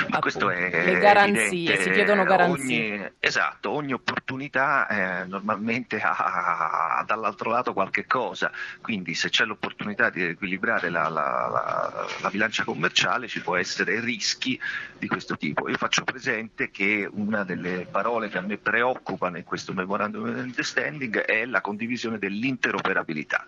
Ma 0.09 0.19
questo 0.19 0.51
è 0.51 0.71
Le 0.85 0.99
garanzie, 0.99 1.45
evidente. 1.47 1.83
si 1.83 1.91
chiedono 1.91 2.25
garanzie. 2.25 2.93
Ogni, 2.95 3.11
esatto, 3.21 3.71
ogni 3.71 3.93
opportunità 3.93 4.87
eh, 4.89 5.25
normalmente 5.27 6.01
ha, 6.01 6.99
ha 6.99 7.05
dall'altro 7.05 7.51
lato 7.51 7.73
qualche 7.73 8.07
cosa, 8.07 8.51
quindi 8.81 9.15
se 9.15 9.29
c'è 9.29 9.45
l'opportunità 9.45 10.11
di 10.11 10.23
equilibrare 10.25 10.89
la, 10.91 11.09
la- 11.09 11.49
la- 11.51 12.07
la 12.21 12.31
bilancia 12.31 12.65
commerciale 12.65 13.29
ci 13.29 13.41
può 13.41 13.57
essere 13.57 14.01
rischi 14.01 14.59
di 14.99 15.07
questo 15.09 15.37
tipo. 15.37 15.69
Io 15.69 15.77
faccio 15.77 16.05
presente 16.05 16.71
che 16.71 17.09
una 17.11 17.45
delle 17.45 17.87
parole 17.91 18.29
che 18.29 18.39
a 18.39 18.43
me 18.43 18.57
preoccupano 18.59 19.37
in 19.37 19.45
questo 19.45 19.73
memorandum 19.73 20.29
of 20.29 20.37
understanding 20.37 21.19
è 21.21 21.45
la 21.45 21.61
condivisione 21.61 22.19
dell'interoperabilità. 22.19 23.45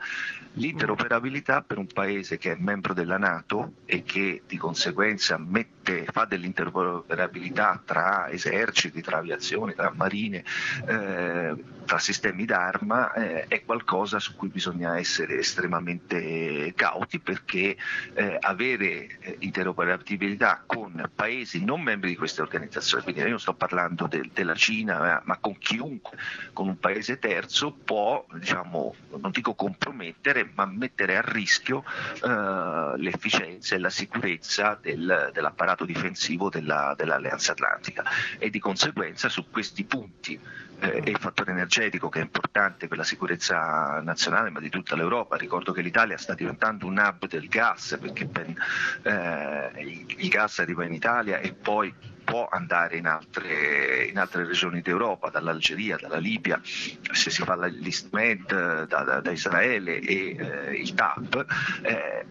L'interoperabilità 0.55 1.63
per 1.63 1.79
un 1.79 1.87
paese 1.87 2.37
che 2.39 2.53
è 2.53 2.57
membro 2.59 2.93
della 2.93 3.17
Nato 3.17 3.75
e 3.87 4.03
che 4.03 4.43
di 4.47 4.57
conseguenza 4.57 5.39
mette, 5.39 6.05
fa 6.11 6.25
dell'interoperabilità 6.29 7.81
tra 7.85 8.29
eserciti, 8.31 9.01
tra 9.03 9.19
aviazione, 9.19 9.75
tra 9.75 9.93
marine, 9.95 10.45
eh, 10.87 11.55
tra 11.85 11.99
sistemi 11.99 12.45
d'arma, 12.45 13.13
eh, 13.15 13.47
è 13.49 13.65
qualcosa 13.65 14.19
su 14.19 14.37
cui 14.37 14.49
bisogna 14.49 14.99
essere 14.99 15.39
estremamente 15.39 16.73
cauti 16.77 17.19
perché 17.19 17.77
eh, 18.15 18.37
avere 18.41 19.19
eh, 19.21 19.37
interoperabilità 19.41 20.63
con 20.67 21.11
paesi 21.15 21.65
non 21.65 21.81
membri 21.81 22.11
di 22.11 22.17
queste 22.17 22.43
organizzazioni, 22.43 23.03
quindi 23.05 23.23
io 23.23 23.29
non 23.29 23.41
sto 23.41 23.55
parlando 23.55 24.07
del- 24.07 24.31
della 24.33 24.55
Cina, 24.55 24.99
ma, 24.99 25.23
ma 25.25 25.37
con 25.39 25.57
chiunque, 25.59 26.19
con 26.53 26.69
un 26.69 26.79
paese 26.79 27.19
terzo, 27.19 27.73
può, 27.85 28.25
diciamo, 28.35 28.95
non 29.21 29.31
dico 29.31 29.55
compromettere, 29.55 30.51
ma 30.55 30.67
mettere 30.67 31.17
a 31.17 31.23
rischio 31.23 31.85
eh, 32.23 32.93
l'efficienza 32.97 33.75
e 33.75 33.79
la 33.79 33.91
sicurezza 33.91 34.79
del- 34.81 35.31
dell'apparato 35.33 35.85
difensivo 35.85 36.08
della- 36.51 36.95
dell'Alleanza 36.97 37.53
Atlantica 37.53 38.05
e 38.39 38.51
di 38.51 38.59
conseguenza 38.59 39.29
su 39.29 39.51
questi 39.51 39.85
punti 39.85 40.39
eh, 40.81 41.03
e 41.05 41.11
il 41.11 41.19
fattore 41.19 41.51
energetico 41.51 42.09
che 42.09 42.21
è 42.21 42.23
importante 42.23 42.87
per 42.89 42.99
la 42.99 43.05
sicurezza 43.05 44.01
nazionale 44.03 44.51
ma 44.51 44.61
di 44.61 44.69
tutta 44.71 44.95
l'Europa. 44.97 45.37
Ricordo 45.37 45.73
che 45.73 45.83
l'Italia 45.83 46.17
sta 46.17 46.35
diventando 46.35 46.87
un 46.87 46.99
hub 46.99 47.27
del 47.27 47.49
gas 47.49 47.99
perché 48.01 48.25
ben, 48.27 48.57
eh, 49.03 50.07
il, 50.17 50.29
gas 50.29 50.59
arriva 50.61 50.85
in 50.85 50.93
Italia 50.93 51.39
e 51.39 51.53
poi 51.53 51.93
può 52.25 52.47
andare 52.51 52.99
in 52.99 53.07
altre, 53.07 54.05
in 54.05 54.19
altre 54.19 54.45
regioni 54.45 54.83
d'Europa, 54.83 55.31
dall'Algeria, 55.31 55.97
dalla 55.97 56.19
Libia, 56.19 56.61
se 56.63 57.31
si 57.31 57.43
fa 57.43 57.57
l'East 57.57 58.09
Med 58.13 58.85
da, 58.87 59.03
da- 59.03 59.21
da 59.21 59.31
Israele 59.31 59.99
e 59.99 60.37
eh, 60.39 60.75
il 60.75 60.93
TAP. 60.95 61.47
eh, 61.83 62.27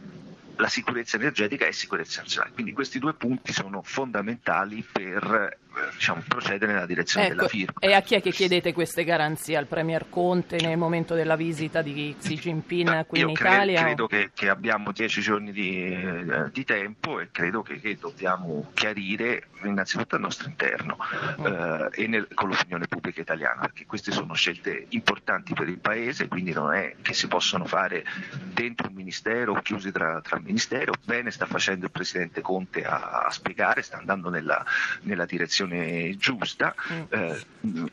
la 0.58 0.68
sicurezza 0.68 1.18
energetica 1.18 1.66
e 1.66 1.72
sicurezza 1.72 2.22
nazionale. 2.22 2.54
Quindi 2.54 2.74
questi 2.74 3.00
due 3.00 3.14
punti 3.14 3.54
sono 3.54 3.82
fondamentali 3.84 4.84
per 4.90 5.58
diciamo, 5.94 6.24
procedere 6.28 6.74
nella 6.74 6.86
direzione 6.86 7.28
ecco, 7.28 7.36
della 7.36 7.48
firma. 7.48 7.80
E 7.80 7.94
a 7.94 8.02
chi 8.02 8.16
è 8.16 8.22
che 8.22 8.32
chiedete 8.32 8.74
queste 8.74 9.04
garanzie? 9.04 9.58
Al 9.58 9.68
Premier 9.68 10.06
Conte 10.10 10.58
nel 10.62 10.78
momento 10.78 11.16
della 11.16 11.36
visita 11.36 11.82
di 11.82 12.16
Xi 12.20 12.36
Jinping 12.36 13.06
qui 13.06 13.20
Io 13.20 13.30
in 13.30 13.36
cre- 13.36 13.50
Italia? 13.50 13.82
Credo 13.82 14.08
che, 14.08 14.32
che 14.34 14.50
abbiamo 14.50 14.92
dieci 14.92 15.22
giorni 15.22 15.52
di, 15.52 15.94
eh, 15.94 16.50
di 16.52 16.64
tempo 16.64 17.20
e 17.20 17.30
credo 17.32 17.62
che, 17.62 17.80
che, 17.80 17.98
dobbiamo 17.98 18.72
chiarire 18.74 19.48
innanzitutto 19.64 20.16
al 20.16 20.22
nostro 20.22 20.48
interno 20.48 20.98
Mm. 21.40 21.46
eh, 21.46 21.90
e 21.92 22.08
nel, 22.08 22.28
con 22.34 22.50
l'opinione 22.50 22.88
pubblica 22.88 23.22
italiana, 23.22 23.62
perché 23.62 23.86
queste 23.86 24.12
sono 24.12 24.34
scelte 24.34 24.86
importanti 24.90 25.54
per 25.54 25.68
il 25.68 25.80
Paese, 25.80 26.28
quindi 26.28 26.54
non 26.54 26.74
è 26.74 26.96
che 27.02 27.14
si 27.14 27.28
possono 27.28 27.66
fare 27.66 28.04
dentro 28.54 28.88
un 28.88 28.94
ministero 28.94 29.54
o 29.54 29.62
chiusi 29.62 29.92
tra, 29.92 30.22
tra 30.22 30.40
ministero. 30.40 30.94
Bene 31.04 31.32
sta 31.32 31.46
facendo 31.46 31.86
il 31.86 31.92
Presidente 31.92 32.42
Conte 32.42 32.84
a, 32.84 33.24
a 33.26 33.30
spiegare, 33.30 33.82
sta 33.82 33.98
andando 33.98 34.30
nella, 34.30 34.66
nella 35.02 35.26
direzione 35.26 35.67
giusta 36.18 36.74
Mm. 36.92 37.02
eh, 37.10 37.42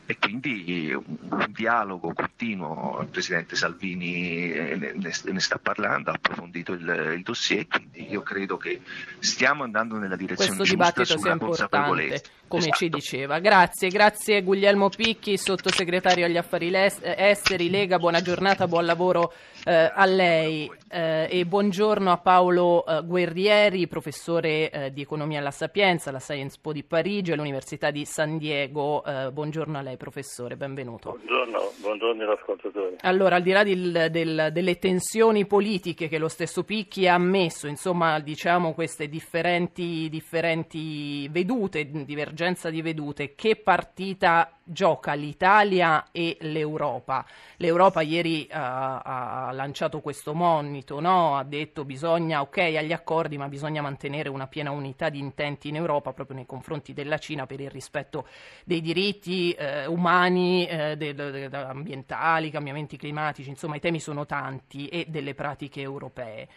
e 0.07 0.19
quindi 0.19 0.93
un, 0.95 1.47
dialogo 1.49 2.13
continuo, 2.13 2.99
il 3.01 3.09
Presidente 3.09 3.57
Salvini 3.57 4.53
eh, 4.53 4.77
ne, 4.77 5.13
ne 5.23 5.41
sta 5.41 5.59
parlando, 5.61 6.11
ha 6.11 6.15
approfondito 6.15 6.73
il, 6.73 7.15
il 7.17 7.23
dossier, 7.23 7.67
quindi 7.67 8.11
io 8.11 8.23
credo 8.23 8.57
che 8.57 8.81
stiamo 9.19 9.63
andando 9.65 9.97
nella 9.97 10.17
direzione 10.17 10.57
Questo 10.57 10.77
giusta 10.77 11.05
sulla 11.05 11.33
importante, 11.33 11.45
consapevolezza. 11.79 12.31
come 12.47 12.63
Esatto. 12.63 12.77
ci 12.77 12.89
diceva. 12.89 13.39
Grazie, 13.41 13.89
grazie 13.89 14.43
Guglielmo 14.43 14.89
Picchi, 14.91 15.37
sottosegretario 15.37 16.25
agli 16.27 16.37
affari 16.37 16.71
esteri, 16.75 17.71
Lega, 17.71 17.99
buona 17.99 18.21
giornata, 18.21 18.69
buon 18.69 18.85
lavoro 18.85 19.33
eh, 19.65 19.91
a 19.95 20.05
lei 20.05 20.71
eh, 20.89 21.27
e 21.31 21.47
buongiorno 21.47 22.13
a 22.13 22.19
Paolo 22.19 22.85
eh, 22.87 23.03
Guerrieri, 23.05 23.89
professore 23.89 24.71
eh, 24.71 24.93
di 24.93 25.01
economia 25.01 25.39
alla 25.41 25.51
Sapienza, 25.51 26.11
alla 26.11 26.21
Scienze 26.21 26.59
Po 26.61 26.73
di 26.73 26.83
Parigi 26.85 27.31
e 27.33 27.35
all'Università 27.65 27.91
di 27.91 28.05
San 28.05 28.37
Diego. 28.37 29.03
Eh, 29.05 29.31
buongiorno 29.33 29.79
a 29.79 29.81
lei 29.81 29.97
professore, 29.97 30.57
benvenuto. 30.57 31.11
Buongiorno, 31.17 31.73
buongiorno 31.81 32.23
agli 32.23 32.31
ascoltatori. 32.31 32.97
Allora, 33.01 33.37
al 33.37 33.43
di 33.43 33.51
là 33.53 33.65
del- 33.65 34.09
del- 34.11 34.51
delle 34.53 34.79
tensioni 34.79 35.47
politiche 35.47 36.09
che 36.09 36.19
lo 36.19 36.29
stesso 36.29 36.63
Picchi 36.65 37.09
ha 37.09 37.15
ammesso, 37.15 37.67
insomma, 37.67 38.21
diciamo 38.21 38.75
queste 38.75 39.09
differenti, 39.09 40.09
differenti 40.11 41.27
vedute, 41.31 41.87
divergenza 42.05 42.69
di 42.69 42.83
vedute, 42.83 43.35
che 43.35 43.57
partita 43.57 44.59
gioca 44.65 45.13
l'Italia 45.13 46.07
e 46.11 46.37
l'Europa? 46.41 47.25
L'Europa 47.59 48.01
ieri 48.01 48.49
ha, 48.51 49.47
ha 49.47 49.53
lanciato 49.53 50.01
questo 50.01 50.35
monito, 50.35 51.01
no? 51.01 51.37
ha 51.37 51.45
detto 51.45 51.85
bisogna, 51.85 52.41
ok, 52.41 52.59
agli 52.59 52.93
accordi, 52.93 53.37
ma 53.37 53.49
bisogna 53.49 53.83
mantenere 53.83 54.29
una 54.29 54.47
piena 54.47 54.71
unità 54.71 55.09
di 55.09 55.19
intenti 55.19 55.69
in 55.69 55.77
Europa 55.77 56.13
proprio 56.13 56.37
nei 56.37 56.47
confronti 56.47 56.93
della 56.93 57.19
Cina 57.19 57.47
per 57.47 57.61
il 57.61 57.71
rispetto 57.71 58.27
dei 58.65 58.81
diritti 58.81 59.53
eh, 59.53 59.87
umani, 59.87 60.67
eh, 60.67 60.97
del- 60.97 61.15
del- 61.15 61.55
ambientali, 61.55 62.51
cambiamenti 62.51 62.97
climatici, 62.97 63.49
insomma 63.49 63.77
i 63.77 63.81
temi 63.81 64.01
sono 64.01 64.27
tanti 64.27 64.89
e 64.89 65.07
delle 65.09 65.35
pratiche 65.35 65.81
europee. 65.81 66.49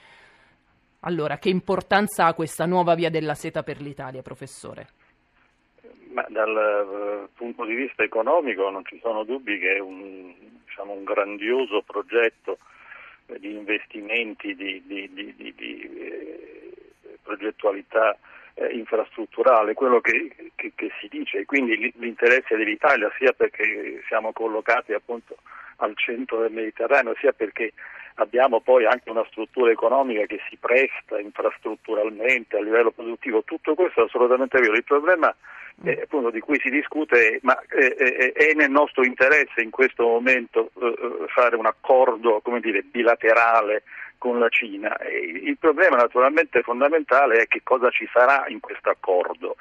Allora, 1.01 1.37
che 1.37 1.49
importanza 1.49 2.25
ha 2.25 2.33
questa 2.33 2.65
nuova 2.65 2.95
via 2.95 3.09
della 3.09 3.35
seta 3.35 3.61
per 3.63 3.79
l'Italia, 3.81 4.21
professore? 4.21 4.89
Ma 6.17 6.25
dal 6.29 6.57
eh, 6.57 7.29
punto 7.37 7.63
di 7.63 7.75
vista 7.75 8.01
economico 8.01 8.71
non 8.71 8.83
ci 8.85 8.97
sono 9.03 9.23
dubbi 9.23 9.59
che 9.59 9.75
è 9.75 9.79
un, 9.79 10.33
diciamo, 10.65 10.93
un 10.93 11.03
grandioso 11.03 11.83
progetto 11.83 12.57
eh, 13.27 13.37
di 13.37 13.51
investimenti, 13.51 14.55
di, 14.55 14.81
di- 14.83 15.13
di- 15.13 15.53
di- 15.55 15.81
eh, 15.95 16.73
progettualità 17.21 18.17
eh, 18.55 18.65
infrastrutturale, 18.73 19.75
quello 19.75 20.01
che, 20.01 20.33
che- 20.55 20.71
che 20.73 20.89
si 20.99 21.07
dice, 21.07 21.45
quindi 21.45 21.93
l'interesse 21.97 22.55
dell'Italia 22.57 23.11
sia 23.19 23.31
perché 23.33 24.01
siamo 24.07 24.31
collocati 24.33 24.93
appunto 24.93 25.37
al 25.75 25.95
centro 25.95 26.39
del 26.41 26.51
Mediterraneo, 26.51 27.13
sia 27.19 27.31
perché 27.31 27.73
abbiamo 28.17 28.61
poi 28.61 28.85
anche 28.85 29.09
una 29.09 29.25
struttura 29.29 29.71
economica 29.71 30.25
che 30.25 30.39
si 30.49 30.57
presta 30.57 31.19
infrastrutturalmente 31.19 32.57
a 32.57 32.61
livello 32.61 32.91
produttivo, 32.91 33.43
tutto 33.43 33.73
questo 33.75 34.01
è 34.01 34.03
assolutamente 34.05 34.59
vero. 34.59 34.73
Il 34.73 34.83
problema 34.83 35.33
eh, 35.83 36.01
appunto, 36.03 36.31
di 36.31 36.39
cui 36.39 36.59
si 36.59 36.69
discute 36.69 37.33
è 37.33 37.39
ma 37.41 37.59
eh, 37.69 37.95
eh, 37.97 38.31
è 38.31 38.53
nel 38.53 38.71
nostro 38.71 39.05
interesse 39.05 39.61
in 39.61 39.69
questo 39.69 40.03
momento 40.03 40.71
eh, 40.81 40.87
eh, 40.87 41.27
fare 41.27 41.55
un 41.55 41.67
accordo 41.67 42.41
dire, 42.59 42.81
bilaterale 42.81 43.83
con 44.17 44.39
la 44.39 44.49
Cina. 44.49 44.97
E 44.97 45.41
il 45.43 45.57
problema 45.57 45.97
naturalmente 45.97 46.61
fondamentale 46.63 47.43
è 47.43 47.47
che 47.47 47.61
cosa 47.63 47.89
ci 47.91 48.09
sarà 48.11 48.45
in 48.47 48.59
questo 48.59 48.89
accordo. 48.89 49.57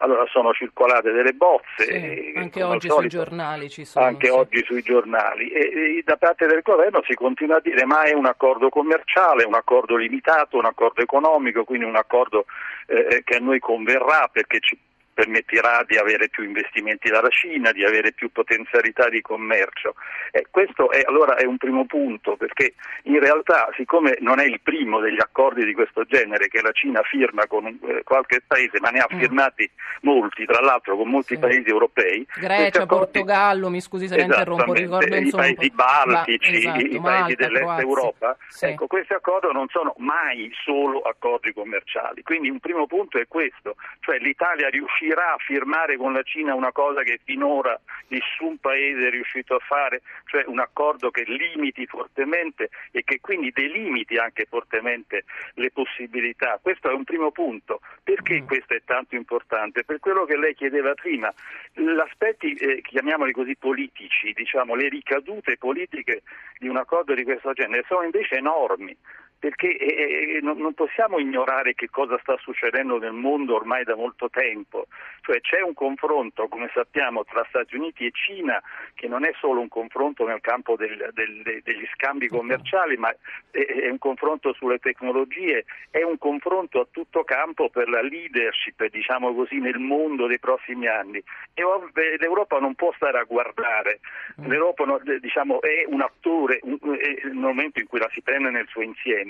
Allora 0.00 0.24
sono 0.26 0.52
circolate 0.52 1.10
delle 1.10 1.32
bozze, 1.32 1.84
Sì, 1.84 1.90
e, 1.90 2.32
anche 2.36 2.62
oggi 2.62 2.86
sui 2.86 2.90
solito, 2.90 3.16
giornali 3.16 3.68
ci 3.68 3.84
sono. 3.84 4.04
anche 4.04 4.26
sì. 4.26 4.32
oggi 4.32 4.62
sui 4.64 4.82
giornali 4.82 5.48
e, 5.50 5.58
e 5.98 6.02
da 6.04 6.16
parte 6.16 6.46
del 6.46 6.62
governo 6.62 7.02
si 7.04 7.14
continua 7.14 7.56
a 7.56 7.60
dire 7.60 7.84
ma 7.84 8.02
è 8.04 8.12
un 8.12 8.26
accordo 8.26 8.68
commerciale, 8.68 9.44
un 9.44 9.54
accordo 9.54 9.96
limitato, 9.96 10.56
un 10.56 10.66
accordo 10.66 11.02
economico, 11.02 11.64
quindi 11.64 11.84
un 11.84 11.96
accordo 11.96 12.44
eh, 12.86 13.22
che 13.24 13.36
a 13.36 13.40
noi 13.40 13.58
converrà 13.58 14.28
perché 14.30 14.60
ci 14.60 14.78
permetterà 15.22 15.82
di 15.84 15.96
avere 15.96 16.28
più 16.28 16.44
investimenti 16.44 17.08
dalla 17.10 17.28
Cina, 17.28 17.72
di 17.72 17.84
avere 17.84 18.12
più 18.12 18.30
potenzialità 18.30 19.08
di 19.08 19.20
commercio. 19.20 19.94
Eh, 20.30 20.46
questo 20.48 20.92
è, 20.92 21.02
allora 21.04 21.34
è 21.34 21.44
un 21.44 21.56
primo 21.56 21.86
punto 21.86 22.36
perché 22.36 22.74
in 23.04 23.18
realtà 23.18 23.68
siccome 23.76 24.16
non 24.20 24.38
è 24.38 24.44
il 24.44 24.60
primo 24.60 25.00
degli 25.00 25.18
accordi 25.20 25.64
di 25.64 25.72
questo 25.74 26.04
genere 26.04 26.46
che 26.46 26.62
la 26.62 26.70
Cina 26.70 27.02
firma 27.02 27.48
con 27.48 27.66
eh, 27.66 28.02
qualche 28.04 28.42
paese, 28.46 28.78
ma 28.80 28.90
ne 28.90 29.00
ha 29.00 29.06
Mm. 29.08 29.18
firmati 29.18 29.68
molti, 30.02 30.44
tra 30.44 30.60
l'altro 30.60 30.94
con 30.96 31.08
molti 31.08 31.34
Sì. 31.34 31.40
paesi 31.40 31.68
europei, 31.68 32.24
Grecia, 32.36 32.82
accordi- 32.82 32.86
Portogallo, 33.20 33.70
mi 33.70 33.80
scusi 33.80 34.06
se 34.06 34.16
la 34.16 34.22
interrompo, 34.24 34.72
ricordo 34.74 35.16
i 35.16 35.18
insomma 35.20 35.46
un 35.46 35.54
paesi 35.54 35.70
baltici, 35.74 36.52
Va- 36.52 36.58
esatto, 36.58 36.78
i 36.78 36.88
paesi 36.88 36.98
Malta, 37.00 37.34
dell'est 37.34 37.62
Croazia. 37.64 37.82
Europa, 37.82 38.36
Sì. 38.48 38.64
ecco, 38.66 38.86
questi 38.86 39.12
accordi 39.14 39.48
non 39.52 39.66
sono 39.70 39.94
mai 39.98 40.50
solo 40.62 41.00
accordi 41.00 41.52
commerciali. 41.54 42.22
Quindi 42.22 42.50
un 42.50 42.60
primo 42.60 42.86
punto 42.86 43.18
è 43.18 43.26
questo, 43.26 43.76
cioè 44.00 44.18
l'Italia 44.18 44.68
riuscirà 44.68 45.06
a 45.16 45.36
firmare 45.38 45.96
con 45.96 46.12
la 46.12 46.22
Cina 46.22 46.54
una 46.54 46.72
cosa 46.72 47.02
che 47.02 47.20
finora 47.24 47.78
nessun 48.08 48.58
paese 48.58 49.08
è 49.08 49.10
riuscito 49.10 49.54
a 49.54 49.58
fare, 49.58 50.02
cioè 50.26 50.44
un 50.46 50.58
accordo 50.58 51.10
che 51.10 51.24
limiti 51.26 51.86
fortemente 51.86 52.70
e 52.90 53.02
che 53.04 53.20
quindi 53.20 53.50
delimiti 53.50 54.16
anche 54.16 54.46
fortemente 54.48 55.24
le 55.54 55.70
possibilità. 55.70 56.58
Questo 56.60 56.90
è 56.90 56.92
un 56.92 57.04
primo 57.04 57.30
punto. 57.30 57.80
Perché 58.02 58.40
Mm. 58.40 58.46
questo 58.46 58.74
è 58.74 58.82
tanto 58.84 59.14
importante? 59.16 59.84
Per 59.84 59.98
quello 60.00 60.24
che 60.24 60.36
lei 60.36 60.54
chiedeva 60.54 60.94
prima, 60.94 61.32
gli 61.72 61.98
aspetti, 61.98 62.54
eh, 62.54 62.80
chiamiamoli 62.82 63.32
così, 63.32 63.56
politici, 63.56 64.32
diciamo, 64.32 64.74
le 64.74 64.88
ricadute 64.88 65.56
politiche 65.56 66.22
di 66.58 66.68
un 66.68 66.76
accordo 66.76 67.14
di 67.14 67.24
questo 67.24 67.52
genere 67.52 67.84
sono 67.86 68.02
invece 68.02 68.36
enormi 68.36 68.96
perché 69.38 69.76
eh, 69.76 70.36
eh, 70.36 70.40
non 70.42 70.58
non 70.58 70.74
possiamo 70.74 71.18
ignorare 71.18 71.74
che 71.74 71.88
cosa 71.88 72.18
sta 72.20 72.36
succedendo 72.38 72.98
nel 72.98 73.12
mondo 73.12 73.54
ormai 73.54 73.84
da 73.84 73.94
molto 73.94 74.28
tempo, 74.28 74.86
cioè 75.22 75.40
c'è 75.40 75.60
un 75.60 75.74
confronto, 75.74 76.48
come 76.48 76.70
sappiamo, 76.74 77.24
tra 77.24 77.44
Stati 77.48 77.76
Uniti 77.76 78.06
e 78.06 78.10
Cina 78.12 78.60
che 78.94 79.06
non 79.06 79.24
è 79.24 79.32
solo 79.38 79.60
un 79.60 79.68
confronto 79.68 80.26
nel 80.26 80.40
campo 80.40 80.74
del- 80.76 81.10
del- 81.12 81.42
de- 81.42 81.60
degli 81.62 81.86
scambi 81.94 82.28
commerciali, 82.28 82.96
ma 82.96 83.14
è, 83.50 83.58
è 83.58 83.88
un 83.88 83.98
confronto 83.98 84.52
sulle 84.54 84.78
tecnologie, 84.78 85.64
è 85.90 86.02
un 86.02 86.18
confronto 86.18 86.80
a 86.80 86.86
tutto 86.90 87.22
campo 87.24 87.68
per 87.70 87.88
la 87.88 88.02
leadership, 88.02 88.84
diciamo 88.88 89.34
così, 89.34 89.58
nel 89.58 89.78
mondo 89.78 90.26
dei 90.26 90.38
prossimi 90.40 90.86
anni. 90.88 91.22
E 91.54 91.62
eh, 91.62 92.16
l'Europa 92.18 92.58
non 92.58 92.74
può 92.74 92.92
stare 92.96 93.18
a 93.18 93.24
guardare, 93.24 94.00
l'Europa 94.46 94.84
no- 94.84 95.00
eh, 95.00 95.20
diciamo, 95.20 95.60
è 95.60 95.84
un 95.86 96.00
attore 96.00 96.58
un- 96.62 96.78
eh, 97.00 97.20
nel 97.24 97.34
momento 97.34 97.78
in 97.78 97.86
cui 97.86 97.98
la 98.00 98.08
si 98.12 98.22
prende 98.22 98.50
nel 98.50 98.66
suo 98.68 98.82
insieme 98.82 99.27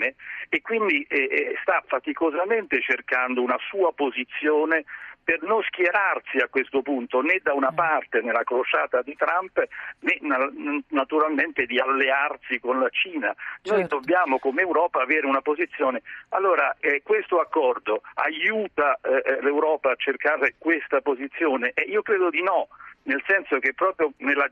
e 0.48 0.60
quindi 0.60 1.04
eh, 1.08 1.16
eh, 1.16 1.58
sta 1.62 1.82
faticosamente 1.86 2.80
cercando 2.80 3.42
una 3.42 3.58
sua 3.68 3.92
posizione 3.92 4.84
per 5.28 5.42
non 5.42 5.62
schierarsi 5.62 6.38
a 6.38 6.48
questo 6.48 6.80
punto 6.80 7.20
né 7.20 7.40
da 7.42 7.52
una 7.52 7.70
parte 7.70 8.22
nella 8.22 8.44
crociata 8.44 9.02
di 9.02 9.14
Trump 9.14 9.62
né 10.00 10.16
na- 10.22 10.50
naturalmente 10.88 11.66
di 11.66 11.78
allearsi 11.78 12.58
con 12.58 12.80
la 12.80 12.88
Cina. 12.88 13.34
Noi 13.64 13.80
Certo. 13.80 13.96
dobbiamo 13.96 14.38
come 14.38 14.62
Europa 14.62 15.02
avere 15.02 15.26
una 15.26 15.42
posizione. 15.42 16.00
Allora 16.30 16.74
eh, 16.80 17.02
questo 17.02 17.40
accordo 17.40 18.00
aiuta 18.14 18.98
eh, 19.02 19.22
eh, 19.22 19.42
l'Europa 19.42 19.90
a 19.90 19.96
cercare 19.96 20.54
questa 20.56 21.02
posizione? 21.02 21.72
Eh, 21.74 21.82
io 21.82 22.00
credo 22.00 22.30
di 22.30 22.42
no 22.42 22.68
nel 23.02 23.22
senso 23.26 23.58
che 23.58 23.74
proprio 23.74 24.12
nella 24.18 24.50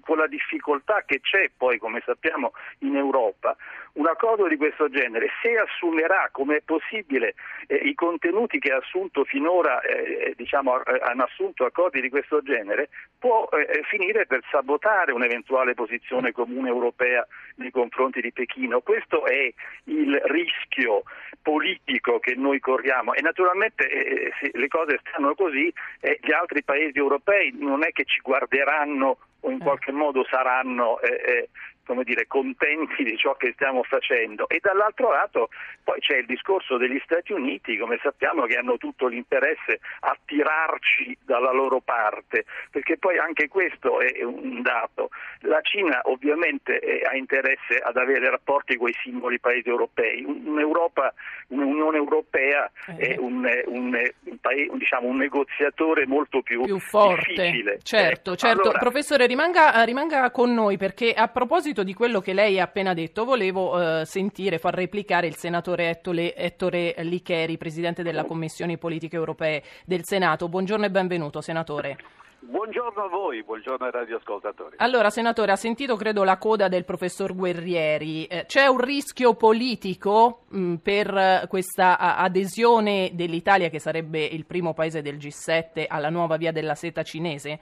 con 0.00 0.16
la 0.16 0.26
difficoltà 0.26 1.02
che 1.06 1.20
c'è 1.20 1.50
poi, 1.56 1.78
come 1.78 2.02
sappiamo, 2.04 2.52
in 2.80 2.96
Europa, 2.96 3.54
un 3.98 4.06
accordo 4.06 4.46
di 4.46 4.56
questo 4.56 4.88
genere, 4.88 5.28
se 5.42 5.58
assumerà 5.58 6.28
come 6.30 6.56
è 6.56 6.62
possibile 6.64 7.34
eh, 7.66 7.74
i 7.74 7.94
contenuti 7.94 8.60
che 8.60 8.70
ha 8.70 8.76
assunto 8.76 9.24
finora, 9.24 9.80
eh, 9.80 10.34
diciamo, 10.36 10.84
eh, 10.84 11.00
hanno 11.02 11.24
assunto 11.24 11.64
accordi 11.64 12.00
di 12.00 12.08
questo 12.08 12.40
genere, 12.42 12.90
può 13.18 13.48
eh, 13.50 13.82
finire 13.88 14.26
per 14.26 14.40
sabotare 14.50 15.10
un'eventuale 15.10 15.74
posizione 15.74 16.30
comune 16.30 16.68
europea 16.68 17.26
nei 17.56 17.72
confronti 17.72 18.20
di 18.20 18.32
Pechino. 18.32 18.80
Questo 18.80 19.26
è 19.26 19.52
il 19.84 20.20
rischio 20.26 21.02
politico 21.42 22.20
che 22.20 22.34
noi 22.36 22.60
corriamo 22.60 23.14
e 23.14 23.20
naturalmente 23.20 23.88
eh, 23.88 24.32
se 24.40 24.50
le 24.52 24.68
cose 24.68 25.00
stanno 25.00 25.34
così 25.34 25.72
eh, 26.00 26.18
gli 26.22 26.32
altri 26.32 26.62
paesi 26.62 26.98
europei 26.98 27.52
non 27.58 27.84
è 27.84 27.90
che 27.90 28.04
ci 28.04 28.20
guarderanno 28.20 29.18
o 29.40 29.50
in 29.50 29.58
qualche 29.58 29.92
modo 29.92 30.24
saranno 30.28 31.00
eh, 31.00 31.08
eh, 31.08 31.48
come 31.88 32.04
dire, 32.04 32.26
contenti 32.26 33.02
di 33.02 33.16
ciò 33.16 33.34
che 33.34 33.52
stiamo 33.54 33.82
facendo 33.82 34.46
e 34.46 34.58
dall'altro 34.60 35.10
lato 35.10 35.48
poi 35.82 36.00
c'è 36.00 36.18
il 36.18 36.26
discorso 36.26 36.76
degli 36.76 37.00
Stati 37.02 37.32
Uniti, 37.32 37.78
come 37.78 37.98
sappiamo 38.02 38.44
che 38.44 38.56
hanno 38.56 38.76
tutto 38.76 39.06
l'interesse 39.06 39.80
a 40.00 40.14
tirarci 40.22 41.16
dalla 41.24 41.50
loro 41.50 41.80
parte, 41.80 42.44
perché 42.70 42.98
poi 42.98 43.16
anche 43.16 43.48
questo 43.48 44.00
è 44.00 44.22
un 44.22 44.60
dato. 44.60 45.08
La 45.40 45.62
Cina 45.62 46.00
ovviamente 46.04 46.78
eh, 46.78 47.00
ha 47.06 47.16
interesse 47.16 47.78
ad 47.78 47.96
avere 47.96 48.28
rapporti 48.28 48.76
con 48.76 48.90
i 48.90 48.96
singoli 49.02 49.40
paesi 49.40 49.70
europei, 49.70 50.22
un'Europa, 50.24 51.14
un'Unione 51.48 51.96
Europea 51.96 52.70
è 52.84 53.12
eh. 53.12 53.16
un, 53.18 53.48
un, 53.66 53.98
un, 54.24 54.36
paese, 54.42 54.76
diciamo, 54.76 55.06
un 55.06 55.16
negoziatore 55.16 56.06
molto 56.06 56.42
più, 56.42 56.64
più 56.64 56.78
forte. 56.78 57.32
difficile. 57.32 57.78
Certo, 57.82 58.36
certo. 58.36 58.60
Allora, 58.60 58.78
Professore 58.78 59.26
rimanga, 59.26 59.82
rimanga 59.84 60.30
con 60.30 60.52
noi 60.52 60.76
perché 60.76 61.14
a 61.14 61.28
proposito 61.28 61.77
proposito 61.78 61.82
di 61.82 61.94
quello 61.94 62.20
che 62.20 62.32
lei 62.32 62.58
ha 62.58 62.64
appena 62.64 62.94
detto, 62.94 63.24
volevo 63.24 64.00
eh, 64.00 64.04
sentire, 64.04 64.58
far 64.58 64.74
replicare 64.74 65.26
il 65.26 65.36
senatore 65.36 65.90
Ettore, 65.90 66.34
Ettore 66.34 66.94
Licheri, 66.98 67.56
presidente 67.56 68.02
della 68.02 68.24
Commissione 68.24 68.78
Politiche 68.78 69.16
Europee 69.16 69.62
del 69.84 70.04
Senato. 70.04 70.48
Buongiorno 70.48 70.86
e 70.86 70.90
benvenuto, 70.90 71.40
senatore. 71.40 71.96
Buongiorno 72.40 73.02
a 73.02 73.08
voi, 73.08 73.42
buongiorno 73.42 73.84
ai 73.84 73.90
radioascoltatori. 73.90 74.76
Allora, 74.78 75.10
senatore, 75.10 75.52
ha 75.52 75.56
sentito 75.56 75.96
credo 75.96 76.22
la 76.22 76.38
coda 76.38 76.68
del 76.68 76.84
professor 76.84 77.34
Guerrieri. 77.34 78.26
Eh, 78.26 78.46
c'è 78.46 78.66
un 78.66 78.78
rischio 78.78 79.34
politico 79.34 80.44
mh, 80.48 80.60
mm, 80.60 80.74
per 80.76 81.46
questa 81.48 81.98
adesione 81.98 83.10
dell'Italia, 83.12 83.68
che 83.68 83.80
sarebbe 83.80 84.24
il 84.24 84.46
primo 84.46 84.72
paese 84.72 85.02
del 85.02 85.16
G7, 85.16 85.86
alla 85.88 86.10
nuova 86.10 86.36
via 86.36 86.52
della 86.52 86.74
seta 86.74 87.02
cinese? 87.02 87.58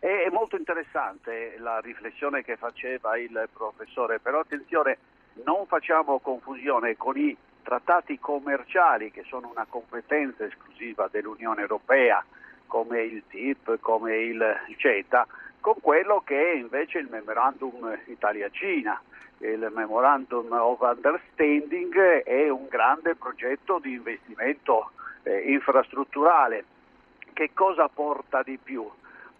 È 0.00 0.28
molto 0.30 0.56
interessante 0.56 1.56
la 1.58 1.80
riflessione 1.80 2.44
che 2.44 2.56
faceva 2.56 3.18
il 3.18 3.48
professore, 3.52 4.20
però 4.20 4.40
attenzione, 4.40 4.98
non 5.44 5.66
facciamo 5.66 6.20
confusione 6.20 6.96
con 6.96 7.16
i 7.16 7.36
trattati 7.62 8.18
commerciali 8.18 9.10
che 9.10 9.24
sono 9.26 9.48
una 9.48 9.66
competenza 9.68 10.44
esclusiva 10.44 11.08
dell'Unione 11.10 11.62
Europea, 11.62 12.24
come 12.66 13.02
il 13.02 13.24
TIP, 13.28 13.80
come 13.80 14.16
il 14.18 14.56
CETA, 14.76 15.26
con 15.60 15.74
quello 15.80 16.22
che 16.24 16.52
è 16.52 16.54
invece 16.54 16.98
il 16.98 17.08
Memorandum 17.10 17.98
Italia-Cina. 18.06 19.02
Il 19.40 19.70
Memorandum 19.74 20.50
of 20.52 20.80
Understanding 20.80 22.22
è 22.22 22.48
un 22.48 22.66
grande 22.68 23.14
progetto 23.16 23.78
di 23.78 23.92
investimento 23.92 24.92
eh, 25.22 25.52
infrastrutturale. 25.52 26.64
Che 27.32 27.50
cosa 27.52 27.88
porta 27.88 28.42
di 28.42 28.58
più? 28.62 28.88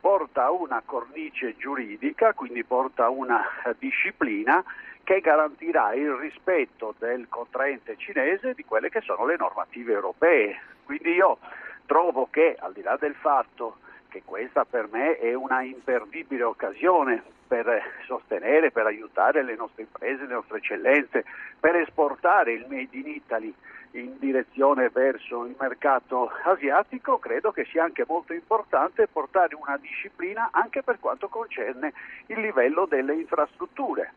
Porta 0.00 0.44
a 0.44 0.50
una 0.50 0.82
cornice 0.84 1.56
giuridica, 1.56 2.32
quindi 2.32 2.64
porta 2.64 3.06
a 3.06 3.10
una 3.10 3.44
disciplina 3.78 4.64
che 5.02 5.20
garantirà 5.20 5.94
il 5.94 6.12
rispetto 6.12 6.94
del 6.98 7.28
contraente 7.28 7.96
cinese 7.96 8.54
di 8.54 8.64
quelle 8.64 8.90
che 8.90 9.00
sono 9.00 9.24
le 9.26 9.36
normative 9.36 9.92
europee. 9.92 10.60
Quindi 10.84 11.12
io 11.12 11.38
trovo 11.86 12.28
che 12.30 12.56
al 12.58 12.72
di 12.72 12.82
là 12.82 12.96
del 12.96 13.14
fatto 13.14 13.78
che 14.08 14.22
questa 14.24 14.64
per 14.64 14.88
me 14.90 15.18
è 15.18 15.34
una 15.34 15.62
imperdibile 15.62 16.42
occasione 16.42 17.22
per 17.46 17.82
sostenere, 18.06 18.70
per 18.70 18.86
aiutare 18.86 19.42
le 19.42 19.56
nostre 19.56 19.82
imprese, 19.82 20.26
le 20.26 20.34
nostre 20.34 20.58
eccellenze, 20.58 21.24
per 21.58 21.76
esportare 21.76 22.52
il 22.52 22.66
Made 22.68 22.96
in 22.96 23.08
Italy 23.08 23.54
in 23.92 24.18
direzione 24.18 24.90
verso 24.90 25.44
il 25.44 25.56
mercato 25.58 26.30
asiatico, 26.44 27.18
credo 27.18 27.52
che 27.52 27.64
sia 27.64 27.84
anche 27.84 28.04
molto 28.06 28.32
importante 28.32 29.08
portare 29.08 29.54
una 29.54 29.76
disciplina 29.78 30.48
anche 30.52 30.82
per 30.82 30.98
quanto 31.00 31.28
concerne 31.28 31.92
il 32.26 32.40
livello 32.40 32.86
delle 32.86 33.14
infrastrutture. 33.14 34.12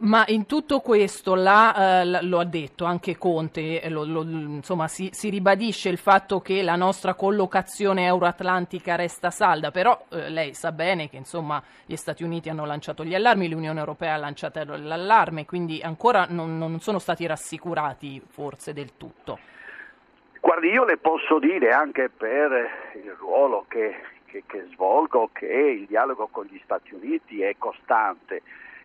Ma 0.00 0.24
in 0.28 0.46
tutto 0.46 0.80
questo, 0.80 1.34
là, 1.34 2.00
eh, 2.00 2.22
lo 2.22 2.38
ha 2.38 2.44
detto 2.44 2.84
anche 2.84 3.16
Conte, 3.18 3.82
eh, 3.82 3.90
lo, 3.90 4.04
lo, 4.04 4.22
insomma, 4.22 4.88
si, 4.88 5.10
si, 5.12 5.28
ribadisce 5.28 5.88
il 5.88 5.98
fatto 5.98 6.40
che 6.40 6.62
la 6.62 6.76
nostra 6.76 7.14
collocazione 7.14 8.06
euroatlantica 8.06 8.96
resta 8.96 9.30
salda, 9.30 9.70
però 9.70 10.06
eh, 10.10 10.30
lei 10.30 10.54
sa 10.54 10.72
bene 10.72 11.08
che 11.10 11.16
insomma, 11.16 11.62
gli 11.84 11.96
Stati 11.96 12.24
Uniti 12.24 12.48
hanno 12.48 12.64
lanciato 12.64 13.04
gli 13.04 13.14
allarmi, 13.14 13.48
l'Unione 13.48 13.78
Europea 13.78 14.14
ha 14.14 14.18
lanciato 14.18 14.64
l'allarme, 14.64 15.44
quindi 15.44 15.80
ancora 15.82 16.26
non, 16.28 16.56
non 16.56 16.80
sono 16.80 16.98
stati 16.98 17.26
rassicurati 17.26 18.22
forse 18.26 18.72
del 18.72 18.96
tutto. 18.96 19.38
Guardi, 20.40 20.68
io 20.68 20.84
le 20.84 20.96
posso 20.98 21.38
dire 21.38 21.70
anche 21.70 22.10
per 22.10 22.52
il 23.02 23.14
ruolo 23.18 23.64
che, 23.68 23.94
che, 24.26 24.44
che 24.46 24.66
svolgo 24.72 25.30
che 25.32 25.46
il 25.46 25.86
dialogo 25.86 26.28
con 26.28 26.46
gli 26.46 26.60
Stati 26.64 26.94
Uniti 26.94 27.42
è 27.42 27.54
costante 27.58 28.42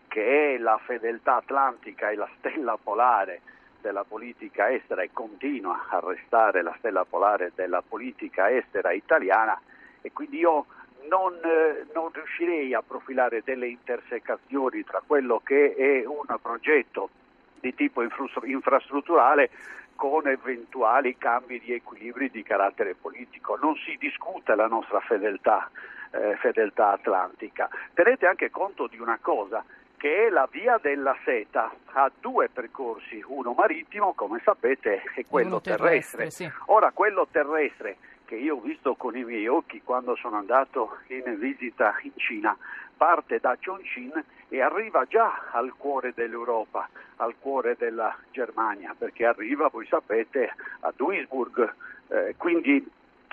che 0.10 0.56
è 0.56 0.58
la 0.58 0.78
fedeltà 0.84 1.38
atlantica 1.38 2.10
e 2.10 2.16
la 2.16 2.28
stella 2.38 2.78
polare 2.82 3.40
della 3.80 4.04
politica 4.04 4.70
estera 4.70 5.04
e 5.04 5.12
continua 5.14 5.86
a 5.90 6.02
restare 6.04 6.62
la 6.62 6.76
stella 6.80 7.06
polare 7.06 7.54
della 7.56 7.82
politica 7.82 8.52
estera 8.52 8.92
italiana 8.92 9.58
e 10.02 10.12
quindi 10.12 10.40
io 10.40 10.66
non, 11.08 11.34
eh, 11.44 11.86
non, 11.94 12.10
riuscirei 12.12 12.74
a 12.74 12.82
profilare 12.82 13.42
delle 13.44 13.68
intersecazioni 13.68 14.84
tra 14.84 15.02
quello 15.06 15.40
che 15.44 15.76
è 15.76 16.06
un 16.06 16.26
progetto 16.42 17.10
di 17.60 17.74
tipo 17.74 18.02
infrastrutturale 18.02 19.50
con 19.96 20.28
eventuali 20.28 21.18
cambi 21.18 21.60
di 21.60 21.74
equilibri 21.74 22.30
di 22.30 22.44
carattere 22.44 22.96
politico. 22.96 23.58
Non 23.62 23.76
si 23.76 23.98
discute 24.00 24.56
la 24.56 24.68
nostra 24.68 25.02
fedeltà, 25.02 25.70
eh, 26.12 26.38
fedeltà 26.38 26.92
atlantica. 26.92 27.68
Tenete 27.94 28.26
anche 28.26 28.50
conto 28.50 28.88
di 28.88 29.00
una 29.00 29.18
cosa, 29.22 29.64
che 30.00 30.28
è 30.28 30.30
la 30.30 30.48
via 30.50 30.80
della 30.82 31.16
seta, 31.26 31.70
ha 31.92 32.10
due 32.22 32.48
percorsi, 32.48 33.22
uno 33.28 33.52
marittimo, 33.52 34.14
come 34.14 34.40
sapete, 34.46 35.04
e 35.14 35.26
quello 35.28 35.60
terrestre. 35.60 36.30
terrestre. 36.30 36.30
Sì. 36.32 36.52
Ora, 36.68 36.92
quello 36.92 37.28
terrestre 37.30 37.98
che 38.24 38.36
io 38.36 38.56
ho 38.56 38.62
visto 38.62 38.96
con 38.96 39.18
i 39.18 39.26
miei 39.26 39.48
occhi 39.48 39.82
quando 39.84 40.16
sono 40.16 40.38
andato 40.38 41.00
in 41.08 41.38
visita 41.38 41.96
in 42.04 42.14
Cina, 42.16 42.56
parte 42.96 43.40
da 43.40 43.58
Chongqing 43.62 44.24
e 44.48 44.62
arriva 44.62 45.04
già 45.06 45.50
al 45.52 45.74
cuore 45.76 46.14
dell'Europa, 46.16 46.88
al 47.18 47.36
cuore 47.38 47.76
della 47.78 48.16
Germania, 48.32 48.96
perché 48.98 49.26
arriva, 49.26 49.68
voi 49.68 49.86
sapete, 49.88 50.54
a 50.82 50.94
Duisburg. 50.96 51.74
Eh, 52.08 52.36
quindi 52.38 52.90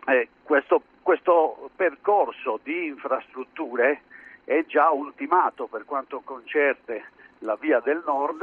eh, 0.07 0.29
questo, 0.43 0.83
questo 1.01 1.71
percorso 1.77 2.59
di 2.65 2.87
infrastrutture 2.87 4.01
è 4.47 4.65
già 4.65 4.91
ultimato 4.91 5.67
per 5.67 5.85
quanto 5.85 6.21
concerne 6.25 7.11
la 7.41 7.57
via 7.61 7.81
del 7.81 8.01
nord 8.07 8.43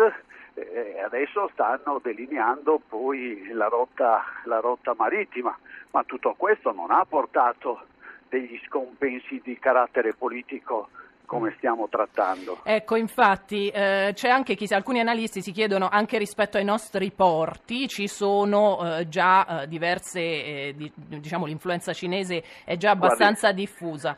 e 0.53 0.99
adesso 0.99 1.49
stanno 1.53 1.99
delineando 2.03 2.81
poi 2.87 3.47
la 3.53 3.67
rotta, 3.67 4.21
la 4.43 4.59
rotta 4.59 4.93
marittima, 4.97 5.57
ma 5.91 6.03
tutto 6.03 6.35
questo 6.37 6.73
non 6.73 6.91
ha 6.91 7.05
portato 7.07 7.85
degli 8.27 8.59
scompensi 8.65 9.41
di 9.43 9.57
carattere 9.57 10.13
politico 10.13 10.89
come 11.25 11.53
stiamo 11.57 11.87
trattando. 11.87 12.59
Ecco, 12.63 12.95
infatti 12.97 13.69
eh, 13.69 14.11
c'è 14.13 14.29
anche 14.29 14.55
chi, 14.55 14.71
alcuni 14.73 14.99
analisti 14.99 15.41
si 15.41 15.51
chiedono 15.51 15.87
anche 15.89 16.17
rispetto 16.17 16.57
ai 16.57 16.65
nostri 16.65 17.11
porti, 17.11 17.87
ci 17.87 18.07
sono 18.07 18.97
eh, 18.97 19.07
già 19.07 19.61
eh, 19.61 19.67
diverse, 19.67 20.19
eh, 20.19 20.73
di, 20.75 20.91
diciamo 20.93 21.45
l'influenza 21.45 21.93
cinese 21.93 22.43
è 22.65 22.75
già 22.75 22.91
abbastanza 22.91 23.51
Guardi, 23.51 23.61
diffusa. 23.61 24.17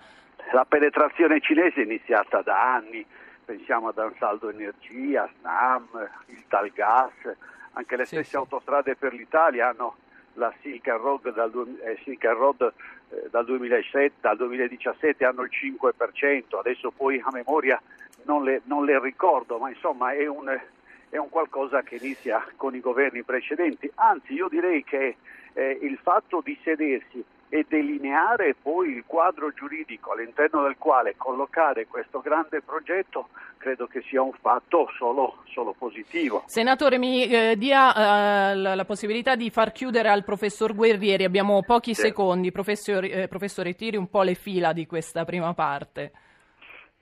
La 0.52 0.66
penetrazione 0.66 1.40
cinese 1.40 1.82
è 1.82 1.84
iniziata 1.84 2.42
da 2.42 2.76
anni, 2.76 3.06
pensiamo 3.44 3.90
ad 3.90 3.98
Ansaldo 3.98 4.50
Energia, 4.50 5.30
Snam, 5.40 5.88
il 6.28 6.44
Talgas, 6.48 7.14
anche 7.74 7.96
le 7.96 8.06
stesse 8.06 8.30
sì. 8.30 8.36
autostrade 8.36 8.96
per 8.96 9.14
l'Italia 9.14 9.70
hanno 9.70 9.96
la 10.34 10.54
Silk 10.62 10.88
Road 10.88 11.34
dal, 11.34 11.78
eh, 11.84 12.00
Silk 12.04 12.24
Road, 12.26 12.74
eh, 13.10 13.28
dal, 13.30 13.46
2007, 13.46 14.16
dal 14.22 14.38
2017 14.38 15.26
hanno 15.26 15.42
il 15.42 15.52
5%, 15.52 16.58
adesso 16.58 16.92
poi 16.92 17.22
a 17.24 17.30
memoria 17.32 17.82
non 18.24 18.44
le, 18.44 18.62
non 18.66 18.86
le 18.86 19.00
ricordo, 19.00 19.58
ma 19.58 19.70
insomma 19.70 20.12
è 20.12 20.28
un, 20.28 20.48
è 21.10 21.18
un, 21.18 21.30
qualcosa 21.30 21.82
che 21.84 21.96
inizia 21.96 22.46
con 22.56 22.76
i 22.76 22.80
governi 22.80 23.24
precedenti, 23.24 23.90
anzi 23.96 24.34
io 24.34 24.48
direi 24.48 24.84
che 24.84 25.18
eh, 25.54 25.80
il 25.82 25.98
fatto 26.02 26.42
di 26.44 26.58
sedersi 26.64 27.24
e 27.50 27.66
delineare 27.68 28.56
poi 28.60 28.90
il 28.90 29.04
quadro 29.06 29.52
giuridico 29.54 30.12
all'interno 30.12 30.64
del 30.64 30.76
quale 30.78 31.16
collocare 31.18 31.86
questo 31.88 32.20
grande 32.20 32.62
progetto 32.62 33.30
credo 33.58 33.88
che 33.88 34.04
sia 34.08 34.22
un 34.22 34.34
fatto 34.34 34.88
solo, 34.98 35.38
solo 35.52 35.74
positivo. 35.78 36.44
Senatore, 36.46 36.98
mi 36.98 37.26
eh, 37.26 37.56
dia 37.58 38.52
eh, 38.52 38.56
la, 38.56 38.76
la, 38.76 38.86
possibilità 38.86 39.36
di 39.36 39.50
far 39.50 39.72
chiudere 39.72 40.10
al 40.10 40.24
professor 40.24 40.76
Guerrieri, 40.76 41.24
abbiamo 41.24 41.64
pochi 41.64 41.96
sì. 41.96 42.02
secondi, 42.02 42.52
professore, 42.52 43.10
eh, 43.10 43.28
professore, 43.28 43.74
tiri 43.74 43.98
un 43.98 44.08
po' 44.08 44.22
le 44.22 44.36
fila 44.36 44.72
di 44.72 44.86
questa 44.86 45.26
prima 45.26 45.54
parte. 45.54 46.12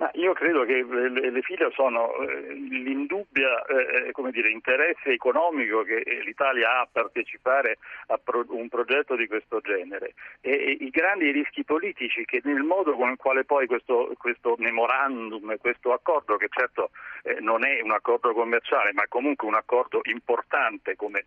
Ma 0.04 0.12
io 0.16 0.34
credo 0.34 0.66
che 0.66 0.84
le, 0.84 1.32
le 1.32 1.42
file 1.44 1.72
sono 1.72 2.14
eh, 2.18 2.52
l'indubbia 2.56 3.64
eh, 3.64 4.12
eh 4.14 4.32
dire, 4.32 4.50
interesse 4.50 5.12
economico 5.12 5.84
che 5.84 6.04
l'Italia 6.26 6.72
ha 6.72 6.82
a 6.82 6.90
partecipare 6.92 7.78
a 8.08 8.20
un 8.48 8.68
progetto 8.68 9.16
di 9.16 9.28
questo 9.28 9.62
genere 9.62 10.16
e, 10.42 10.76
i 10.82 10.90
grandi 10.90 11.32
rischi 11.32 11.64
politici 11.64 12.26
che 12.26 12.42
nel 12.44 12.64
modo 12.64 12.96
con 12.96 13.12
il 13.12 13.16
quale 13.16 13.46
poi 13.46 13.66
questo, 13.66 14.12
questo 14.18 14.56
memorandum, 14.58 15.56
questo 15.58 15.94
accordo, 15.94 16.36
che 16.36 16.50
certo 16.50 16.90
non 17.40 17.66
è 17.66 17.80
un 17.80 17.92
accordo 17.92 18.34
commerciale 18.34 18.92
ma 18.92 19.04
comunque 19.08 19.48
un 19.48 19.56
accordo 19.56 20.02
importante 20.04 20.98
come 20.98 21.24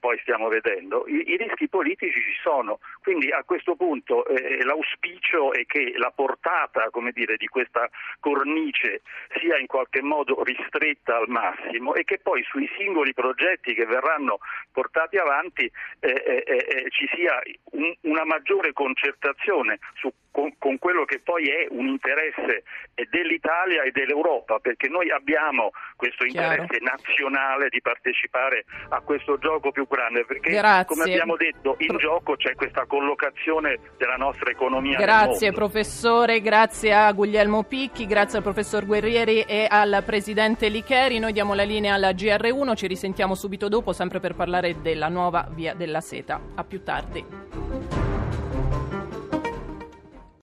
poi 0.00 0.18
stiamo 0.20 0.48
vedendo, 0.48 1.04
i, 1.06 1.36
rischi 1.36 1.68
politici 1.68 2.18
ci 2.18 2.40
sono. 2.42 2.78
Quindi 3.02 3.30
a 3.30 3.42
questo 3.44 3.76
punto 3.76 4.24
l'auspicio 4.62 5.52
è 5.52 5.66
che 5.66 5.92
la 5.96 6.10
portata 6.14 6.88
dire, 7.12 7.36
di 7.36 7.46
questa 7.46 7.90
cornice 8.20 9.02
sia 9.38 9.58
in 9.58 9.66
qualche 9.66 10.02
modo 10.02 10.42
ristretta 10.42 11.16
al 11.16 11.28
massimo 11.28 11.94
e 11.94 12.04
che 12.04 12.18
poi 12.18 12.42
sui 12.44 12.68
singoli 12.76 13.12
progetti 13.14 13.74
che 13.74 13.86
verranno 13.86 14.38
portati 14.72 15.16
avanti 15.16 15.70
eh, 16.00 16.08
eh, 16.08 16.44
eh, 16.46 16.66
eh 16.68 16.90
ci 16.90 17.08
sia 17.14 17.40
un, 17.72 17.94
una 18.02 18.24
maggiore 18.24 18.72
concertazione 18.72 19.78
su, 19.94 20.12
con, 20.36 20.52
con, 20.58 20.78
quello 20.78 21.04
che 21.06 21.20
poi 21.24 21.48
è 21.48 21.66
un 21.70 21.86
interesse 21.86 22.64
dell'Italia 23.08 23.84
e 23.84 23.90
dell'Europa, 23.90 24.58
perché 24.58 24.88
noi 24.88 25.10
abbiamo 25.10 25.70
questo 25.96 26.26
interesse 26.26 26.78
Chiaro. 26.78 26.84
nazionale 26.84 27.68
di 27.70 27.80
partecipare 27.80 28.66
a 28.90 29.00
questo 29.00 29.38
gioco 29.38 29.72
più 29.72 29.86
grande, 29.88 30.26
perché 30.26 30.50
Grazie. 30.50 30.84
come 30.84 31.10
abbiamo 31.10 31.36
detto 31.36 31.76
in 31.78 31.86
Pro- 31.86 31.98
gioco 31.98 32.36
c'è 32.36 32.54
questa 32.54 32.84
collocazione 32.84 33.78
della 33.96 34.16
nostra 34.16 34.50
economia. 34.50 34.98
Grazie 34.98 35.52
professore, 35.52 36.40
grazie 36.40 36.92
a 36.92 37.10
Guglielmo 37.12 37.62
Picchi 37.62 37.74
Picchi, 37.86 38.06
grazie 38.06 38.38
al 38.38 38.42
professor 38.42 38.84
Guerrieri 38.84 39.42
e 39.42 39.66
al 39.68 40.02
presidente 40.04 40.68
Licheri. 40.68 41.18
Noi 41.18 41.32
diamo 41.32 41.54
la 41.54 41.62
linea 41.62 41.94
alla 41.94 42.10
GR1, 42.10 42.74
ci 42.74 42.86
risentiamo 42.86 43.34
subito 43.34 43.68
dopo, 43.68 43.92
sempre 43.92 44.18
per 44.18 44.34
parlare 44.34 44.80
della 44.80 45.08
nuova 45.08 45.46
via 45.50 45.74
della 45.74 46.00
seta. 46.00 46.40
A 46.54 46.64
più 46.64 46.82
tardi. 46.82 48.05